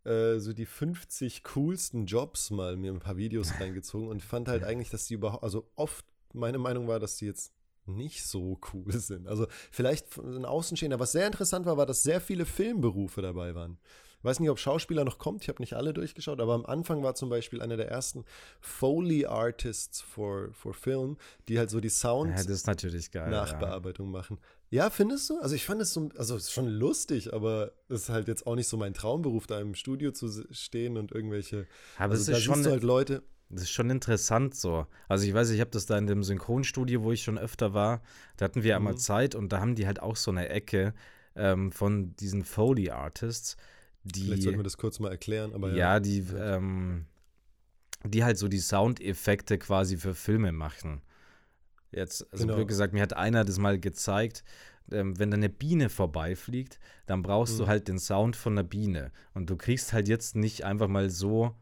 [0.08, 4.64] äh, so die 50 coolsten Jobs mal mir ein paar Videos reingezogen und fand halt
[4.64, 7.54] eigentlich, dass die überhaupt, also oft meine Meinung war, dass die jetzt
[7.86, 9.28] nicht so cool sind.
[9.28, 11.00] Also vielleicht ein Außenstehender.
[11.00, 13.78] Was sehr interessant war, war, dass sehr viele Filmberufe dabei waren.
[14.20, 17.04] Ich weiß nicht, ob Schauspieler noch kommt, ich habe nicht alle durchgeschaut, aber am Anfang
[17.04, 18.26] war zum Beispiel einer der ersten
[18.60, 22.44] Foley Artists for, for Film, die halt so die Sound ja,
[23.30, 24.12] Nachbearbeitung ja.
[24.12, 24.40] machen.
[24.70, 25.40] Ja, findest du?
[25.40, 28.46] Also ich fand es so, also es ist schon lustig, aber es ist halt jetzt
[28.46, 31.68] auch nicht so mein Traumberuf, da im Studio zu stehen und irgendwelche.
[31.98, 33.24] Aber also es ist schon halt Leute.
[33.50, 34.88] Das ist schon interessant so.
[35.08, 38.02] Also ich weiß, ich habe das da in dem Synchronstudio, wo ich schon öfter war,
[38.36, 38.88] da hatten wir mhm.
[38.88, 40.94] einmal Zeit und da haben die halt auch so eine Ecke
[41.36, 43.56] ähm, von diesen Foley Artists
[44.16, 45.76] die, Vielleicht sollten wir das kurz mal erklären, aber ja.
[45.76, 47.06] Ja, die, ähm,
[48.04, 51.02] die halt so die Soundeffekte quasi für Filme machen.
[51.92, 52.60] Jetzt, also genau.
[52.60, 54.44] wie gesagt, mir hat einer das mal gezeigt,
[54.92, 57.58] ähm, wenn da eine Biene vorbeifliegt, dann brauchst mhm.
[57.60, 59.12] du halt den Sound von einer Biene.
[59.34, 61.56] Und du kriegst halt jetzt nicht einfach mal so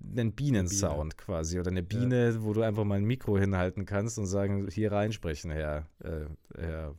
[0.00, 1.24] einen Bienensound Biene.
[1.24, 2.42] quasi oder eine Biene, ja.
[2.42, 6.94] wo du einfach mal ein Mikro hinhalten kannst und sagen, hier reinsprechen, Herr, äh, Herr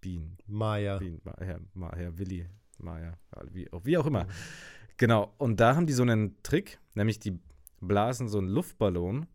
[0.00, 0.36] Bean.
[0.46, 0.98] Maya.
[0.98, 1.60] Bean, Herr,
[1.94, 2.46] Herr Willi
[2.78, 3.18] Maya,
[3.50, 4.24] wie, wie auch immer.
[4.24, 4.30] Mhm.
[4.98, 7.38] Genau, und da haben die so einen Trick, nämlich die
[7.80, 9.26] blasen so einen Luftballon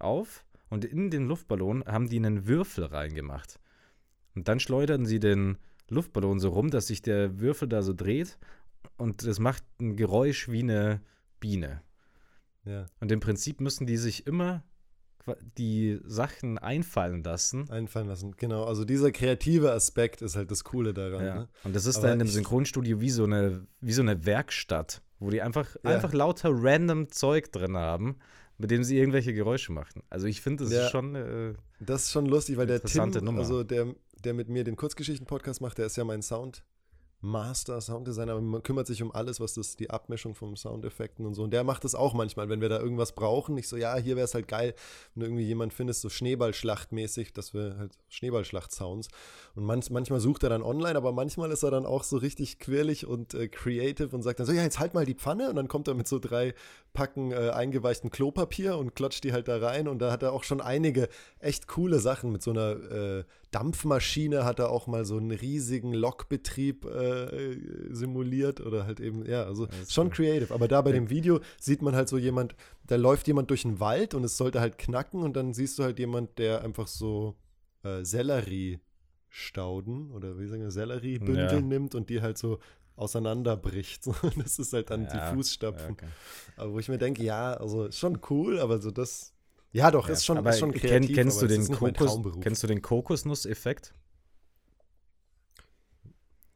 [0.00, 3.58] auf und in den Luftballon haben die einen Würfel reingemacht.
[4.34, 8.38] Und dann schleudern sie den Luftballon so rum, dass sich der Würfel da so dreht
[8.96, 11.00] und das macht ein Geräusch wie eine
[11.40, 11.82] Biene.
[12.64, 12.86] Ja.
[13.00, 14.62] Und im Prinzip müssen die sich immer
[15.58, 17.68] die Sachen einfallen lassen.
[17.70, 18.64] Einfallen lassen, genau.
[18.64, 21.24] Also dieser kreative Aspekt ist halt das Coole daran.
[21.24, 21.34] Ja.
[21.34, 21.48] Ne?
[21.64, 25.02] Und das ist Aber dann in dem Synchronstudio wie so eine, wie so eine Werkstatt,
[25.18, 25.90] wo die einfach, ja.
[25.90, 28.16] einfach lauter random Zeug drin haben,
[28.60, 30.02] mit dem sie irgendwelche Geräusche machen.
[30.10, 30.84] Also ich finde, das ja.
[30.84, 31.14] ist schon.
[31.14, 33.40] Äh, das ist schon lustig, weil der Tim, Nummer.
[33.40, 36.62] also der, der mit mir den Kurzgeschichten-Podcast macht, der ist ja mein Sound.
[37.22, 41.34] Master Sounddesigner, aber man kümmert sich um alles, was das, die Abmischung von Soundeffekten und
[41.34, 41.42] so.
[41.42, 43.58] Und der macht das auch manchmal, wenn wir da irgendwas brauchen.
[43.58, 44.74] Ich so, ja, hier wäre es halt geil,
[45.14, 49.08] wenn du irgendwie jemand findest, so Schneeballschlachtmäßig, dass wir halt Schneeballschlacht-Sounds.
[49.54, 52.58] Und man, manchmal sucht er dann online, aber manchmal ist er dann auch so richtig
[52.58, 55.50] quirlig und äh, creative und sagt dann so, ja, jetzt halt mal die Pfanne.
[55.50, 56.54] Und dann kommt er mit so drei
[56.94, 59.88] Packen äh, eingeweichten Klopapier und klatscht die halt da rein.
[59.88, 61.08] Und da hat er auch schon einige
[61.38, 65.92] echt coole Sachen mit so einer äh, Dampfmaschine hat er auch mal so einen riesigen
[65.92, 67.09] Lokbetrieb äh,
[67.90, 70.12] simuliert oder halt eben, ja, also schon cool.
[70.12, 70.52] creative.
[70.54, 72.54] Aber da bei dem Video sieht man halt so jemand,
[72.86, 75.82] da läuft jemand durch den Wald und es sollte halt knacken und dann siehst du
[75.82, 77.34] halt jemand, der einfach so
[77.82, 81.60] äh, Sellerie-Stauden oder wie sagen wir, Selleriebündel ja.
[81.60, 82.60] nimmt und die halt so
[82.96, 84.06] auseinanderbricht.
[84.36, 85.88] das ist halt dann ja, die Fußstapfen.
[85.88, 86.06] Ja, okay.
[86.56, 89.32] Aber wo ich mir denke, ja, also schon cool, aber so das
[89.72, 90.90] ja, doch, ja, ist, schon, ist schon kreativ.
[90.90, 93.94] Kenn, kennst, du den Kokos, kennst du den Kokosnuss-Effekt?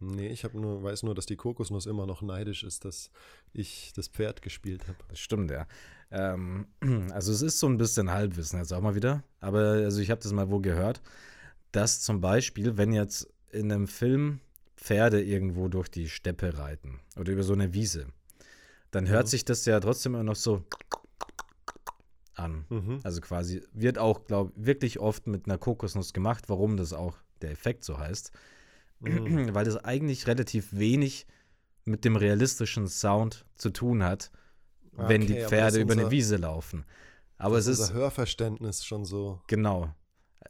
[0.06, 3.10] Nee, ich nur, weiß nur, dass die Kokosnuss immer noch neidisch ist, dass
[3.52, 4.98] ich das Pferd gespielt habe.
[5.08, 5.66] Das stimmt, ja.
[6.10, 6.66] Ähm,
[7.12, 9.24] also es ist so ein bisschen Halbwissen jetzt auch mal wieder.
[9.40, 11.02] Aber also ich habe das mal wo gehört,
[11.72, 14.40] dass zum Beispiel, wenn jetzt in einem Film
[14.76, 18.06] Pferde irgendwo durch die Steppe reiten oder über so eine Wiese,
[18.90, 19.30] dann hört mhm.
[19.30, 20.64] sich das ja trotzdem immer noch so
[22.34, 22.64] an.
[22.68, 23.00] Mhm.
[23.02, 27.16] Also quasi wird auch, glaube ich, wirklich oft mit einer Kokosnuss gemacht, warum das auch
[27.42, 28.32] der Effekt so heißt.
[29.00, 29.50] Mhm.
[29.54, 31.26] Weil das eigentlich relativ wenig
[31.84, 34.30] mit dem realistischen Sound zu tun hat,
[34.96, 36.84] okay, wenn die Pferde über eine Wiese laufen.
[37.36, 39.40] Aber es ist unser Hörverständnis schon so.
[39.48, 39.94] Genau.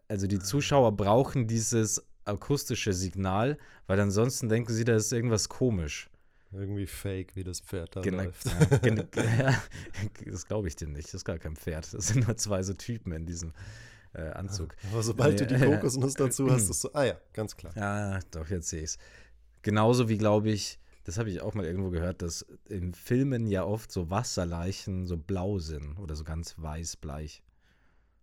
[0.08, 6.10] Also die Zuschauer brauchen dieses akustische Signal, weil ansonsten denken sie, da ist irgendwas komisch.
[6.52, 8.46] Irgendwie fake, wie das Pferd da genau, läuft.
[9.16, 9.60] Ja,
[10.24, 11.08] das glaube ich dir nicht.
[11.08, 11.92] Das ist gar kein Pferd.
[11.92, 13.52] Das sind nur zwei so Typen in diesem
[14.14, 14.74] äh, Anzug.
[14.92, 17.72] Aber sobald du die Kokosnuss dazu hast, ist es so, ah ja, ganz klar.
[17.76, 18.98] Ja, doch, jetzt sehe ich es.
[19.62, 23.64] Genauso wie, glaube ich, das habe ich auch mal irgendwo gehört, dass in Filmen ja
[23.64, 27.42] oft so Wasserleichen so blau sind oder so ganz weiß-bleich.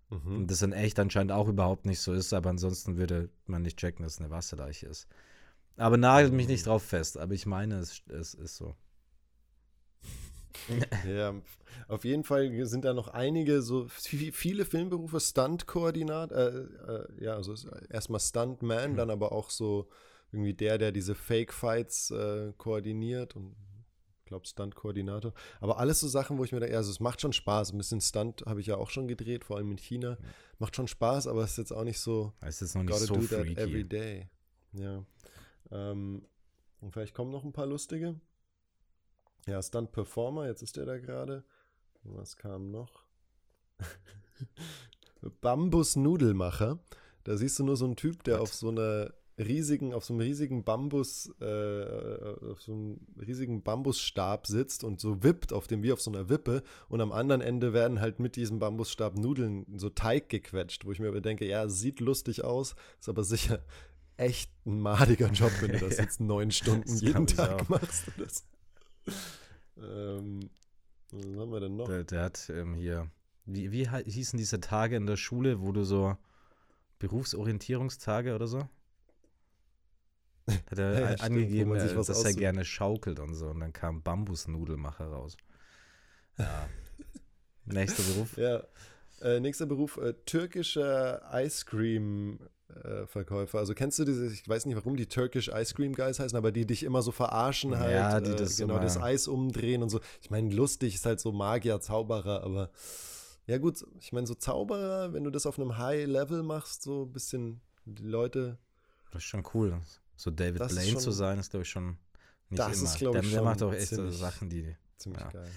[0.10, 0.36] Mhm.
[0.36, 3.78] Und das dann echt anscheinend auch überhaupt nicht so ist, aber ansonsten würde man nicht
[3.78, 5.08] checken, dass es eine Wasserleiche ist.
[5.78, 8.76] Aber nagelt mich nicht drauf fest, aber ich meine, es, es ist so.
[11.08, 11.34] ja,
[11.88, 17.56] auf jeden Fall sind da noch einige, so viele Filmberufe, Stunt-Koordinat, äh, äh, ja, also
[17.90, 18.98] erstmal Stuntman, mhm.
[18.98, 19.88] dann aber auch so
[20.32, 23.56] irgendwie der, der diese Fake-Fights äh, koordiniert und
[24.20, 25.34] ich glaube Stunt-Koordinator.
[25.60, 27.74] Aber alles so Sachen, wo ich mir denke, also es macht schon Spaß.
[27.74, 30.18] Ein bisschen Stunt habe ich ja auch schon gedreht, vor allem in China.
[30.58, 32.32] Macht schon Spaß, aber es ist jetzt auch nicht so.
[32.40, 33.56] Es ist noch nicht so do freaky.
[33.56, 34.30] that every day.
[34.72, 35.04] Ja.
[35.70, 36.26] Ähm,
[36.80, 38.16] und vielleicht kommen noch ein paar lustige.
[39.48, 41.44] Ja, Stunt Performer, jetzt ist der da gerade.
[42.04, 43.06] Was kam noch?
[45.42, 46.80] Bambusnudelmacher.
[47.24, 48.42] Da siehst du nur so einen Typ, der What?
[48.42, 54.48] auf so einer riesigen, auf so einem riesigen Bambus, äh, auf so einem riesigen Bambusstab
[54.48, 57.74] sitzt und so wippt auf dem wie auf so einer Wippe und am anderen Ende
[57.74, 61.68] werden halt mit diesem Bambusstab Nudeln so Teig gequetscht, wo ich mir aber denke, ja,
[61.70, 63.64] sieht lustig aus, ist aber sicher
[64.18, 68.06] echt ein madiger Job, wenn du das jetzt neun Stunden jeden Tag machst.
[68.18, 68.46] Das.
[69.78, 70.50] Ähm,
[71.12, 71.88] was haben wir denn noch?
[71.88, 73.10] Der, der hat ähm, hier,
[73.46, 76.18] wie, wie hießen diese Tage in der Schule, wo du so
[77.00, 78.70] Berufsorientierungstage oder so?
[80.48, 83.48] Hat er ja, angegeben, stimmt, dass er gerne schaukelt und so.
[83.48, 85.38] Und dann kam Bambusnudelmacher raus.
[86.38, 86.70] Ja.
[87.66, 88.38] Nächster Beruf.
[88.38, 88.64] Ja.
[89.22, 92.40] Äh, nächster Beruf, äh, türkischer Ice Cream
[92.84, 93.60] äh, Verkäufer.
[93.60, 96.52] Also kennst du diese, ich weiß nicht, warum die Turkish Ice Cream Guys heißen, aber
[96.52, 97.94] die dich immer so verarschen halt.
[97.94, 100.00] Ja, die äh, das genau, das Eis umdrehen und so.
[100.22, 102.72] Ich meine, lustig ist halt so Magier, Zauberer, aber
[103.48, 107.04] ja gut, ich meine, so Zauberer, wenn du das auf einem High Level machst, so
[107.04, 108.58] ein bisschen die Leute.
[109.12, 109.80] Das ist schon cool.
[110.16, 111.98] So David Blaine schon, zu sein, ist, glaube ich, schon
[112.50, 112.86] nicht das immer.
[112.86, 114.76] Ist, glaube ich, der, der macht auch echt ziemlich, so Sachen, die.
[114.98, 115.30] Ziemlich ja.
[115.30, 115.50] geil.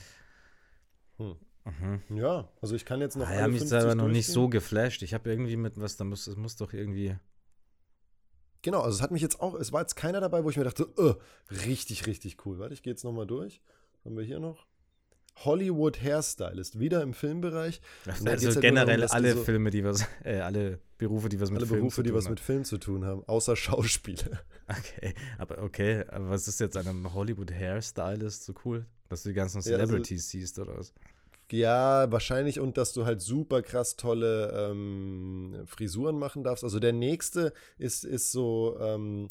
[1.19, 1.37] Hm.
[1.65, 2.17] Mhm.
[2.17, 3.27] Ja, also ich kann jetzt noch.
[3.27, 5.03] Ah, ja, mich selber noch nicht so geflasht.
[5.03, 7.17] Ich habe irgendwie mit was, da muss, es muss doch irgendwie.
[8.63, 10.65] Genau, also es hat mich jetzt auch, es war jetzt keiner dabei, wo ich mir
[10.65, 11.15] dachte, oh,
[11.67, 12.59] richtig, richtig cool.
[12.59, 13.61] Warte, ich gehe jetzt nochmal durch.
[13.93, 14.67] Was haben wir hier noch?
[15.37, 17.81] Hollywood Hairstylist, wieder im Filmbereich.
[18.07, 21.59] Also halt generell darum, alle so, Filme, die was, äh, alle Berufe, die was mit
[21.59, 22.33] alle Film Berufe, zu tun die was haben.
[22.33, 24.41] mit Film zu tun haben, außer Schauspieler.
[24.67, 29.29] Okay, aber okay, aber was ist jetzt an einem Hollywood Hairstylist so cool, dass du
[29.29, 30.95] die ganzen Celebrities ja, also, siehst oder was?
[31.53, 36.65] Ja, wahrscheinlich und dass du halt super krass tolle ähm, Frisuren machen darfst.
[36.65, 39.29] Also der nächste ist, ist so, ähm,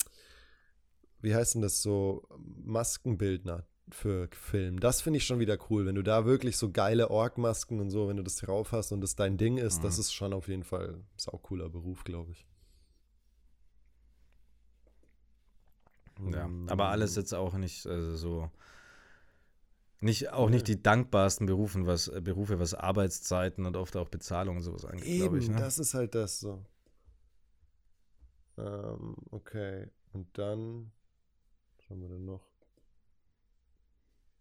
[1.22, 2.28] wie heißt denn das so,
[2.64, 4.80] Maskenbildner für Film.
[4.80, 8.07] Das finde ich schon wieder cool, wenn du da wirklich so geile Ork-Masken und so,
[8.07, 9.84] wenn du das drauf hast und das dein Ding ist, mhm.
[9.84, 12.45] das ist schon auf jeden Fall ein saucooler Beruf, glaube ich.
[16.32, 18.51] Ja, aber alles jetzt auch nicht also so
[20.04, 24.58] nicht, auch nicht die dankbarsten Berufen, was, äh, Berufe, was Arbeitszeiten und oft auch Bezahlung
[24.58, 25.49] und sowas angeht, glaube ich.
[25.49, 25.56] Ne?
[25.56, 26.64] das ist halt das so.
[28.58, 29.88] Ähm, okay.
[30.12, 30.91] Und dann,
[31.78, 32.47] was haben wir denn noch?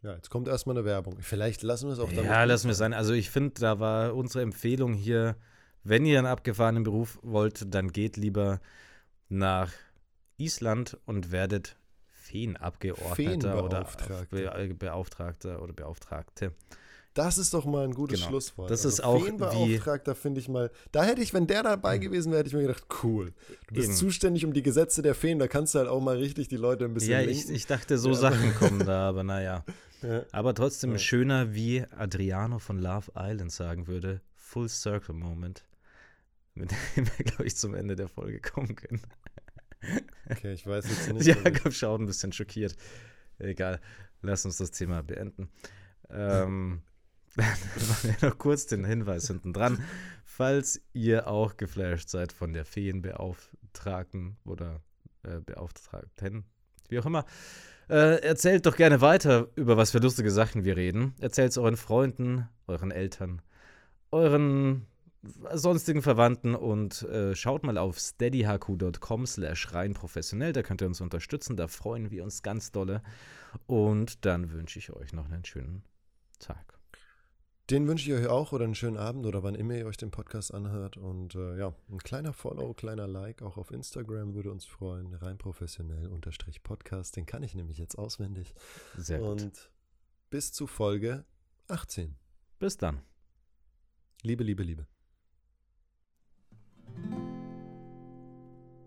[0.02, 1.16] Ja, jetzt kommt erstmal eine Werbung.
[1.20, 2.24] Vielleicht lassen wir es auch dann.
[2.24, 2.92] Ja, lassen wir es sein.
[2.92, 5.36] Also ich finde, da war unsere Empfehlung hier,
[5.84, 8.60] wenn ihr einen abgefahrenen Beruf wollt, dann geht lieber
[9.28, 9.72] nach
[10.38, 11.76] Island und werdet
[12.32, 13.86] Feenabgeordneter oder
[14.30, 16.52] Be Beauftragter oder Beauftragte.
[17.14, 18.30] Das ist doch mal ein gutes genau.
[18.30, 18.70] Schlusswort.
[18.70, 20.70] Das also ist auch Feenbeauftragter finde ich mal.
[20.92, 23.34] Da hätte ich, wenn der dabei gewesen wäre, hätte ich mir gedacht, cool.
[23.66, 23.96] Du bist Eben.
[23.96, 26.86] zuständig um die Gesetze der Feen, da kannst du halt auch mal richtig die Leute
[26.86, 27.12] ein bisschen.
[27.12, 28.14] Ja, ich, ich, dachte, so ja.
[28.14, 29.64] Sachen kommen da, aber naja.
[30.00, 30.22] Ja.
[30.32, 30.98] Aber trotzdem ja.
[30.98, 35.64] schöner, wie Adriano von Love Island sagen würde, Full Circle Moment,
[36.54, 39.02] mit dem wir, glaube ich, zum Ende der Folge kommen können.
[40.30, 41.26] Okay, ich weiß jetzt nicht.
[41.26, 42.76] Jakob schaut ein bisschen schockiert.
[43.38, 43.80] Egal,
[44.22, 45.48] lass uns das Thema beenden.
[46.10, 46.82] Ähm,
[47.34, 49.82] wir noch kurz den Hinweis hinten dran.
[50.24, 54.82] Falls ihr auch geflasht seid von der Feenbeauftragten oder
[55.22, 56.44] äh, Beauftragten,
[56.88, 57.24] wie auch immer,
[57.88, 61.14] äh, erzählt doch gerne weiter, über was für lustige Sachen wir reden.
[61.20, 63.42] Erzählt es euren Freunden, euren Eltern,
[64.10, 64.86] euren
[65.22, 71.00] sonstigen Verwandten und äh, schaut mal auf steadyhq.com slash rein professionell, da könnt ihr uns
[71.00, 73.02] unterstützen, da freuen wir uns ganz dolle
[73.66, 75.84] und dann wünsche ich euch noch einen schönen
[76.38, 76.78] Tag.
[77.70, 80.10] Den wünsche ich euch auch oder einen schönen Abend oder wann immer ihr euch den
[80.10, 84.66] Podcast anhört und äh, ja, ein kleiner Follow, kleiner Like auch auf Instagram würde uns
[84.66, 88.54] freuen, rein professionell unterstrich Podcast, den kann ich nämlich jetzt auswendig.
[88.96, 89.28] Sehr gut.
[89.28, 89.70] Und
[90.30, 91.24] bis zu Folge
[91.68, 92.16] 18.
[92.58, 93.00] Bis dann.
[94.22, 94.91] Liebe, liebe, liebe.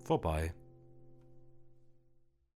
[0.03, 0.53] Vorbei.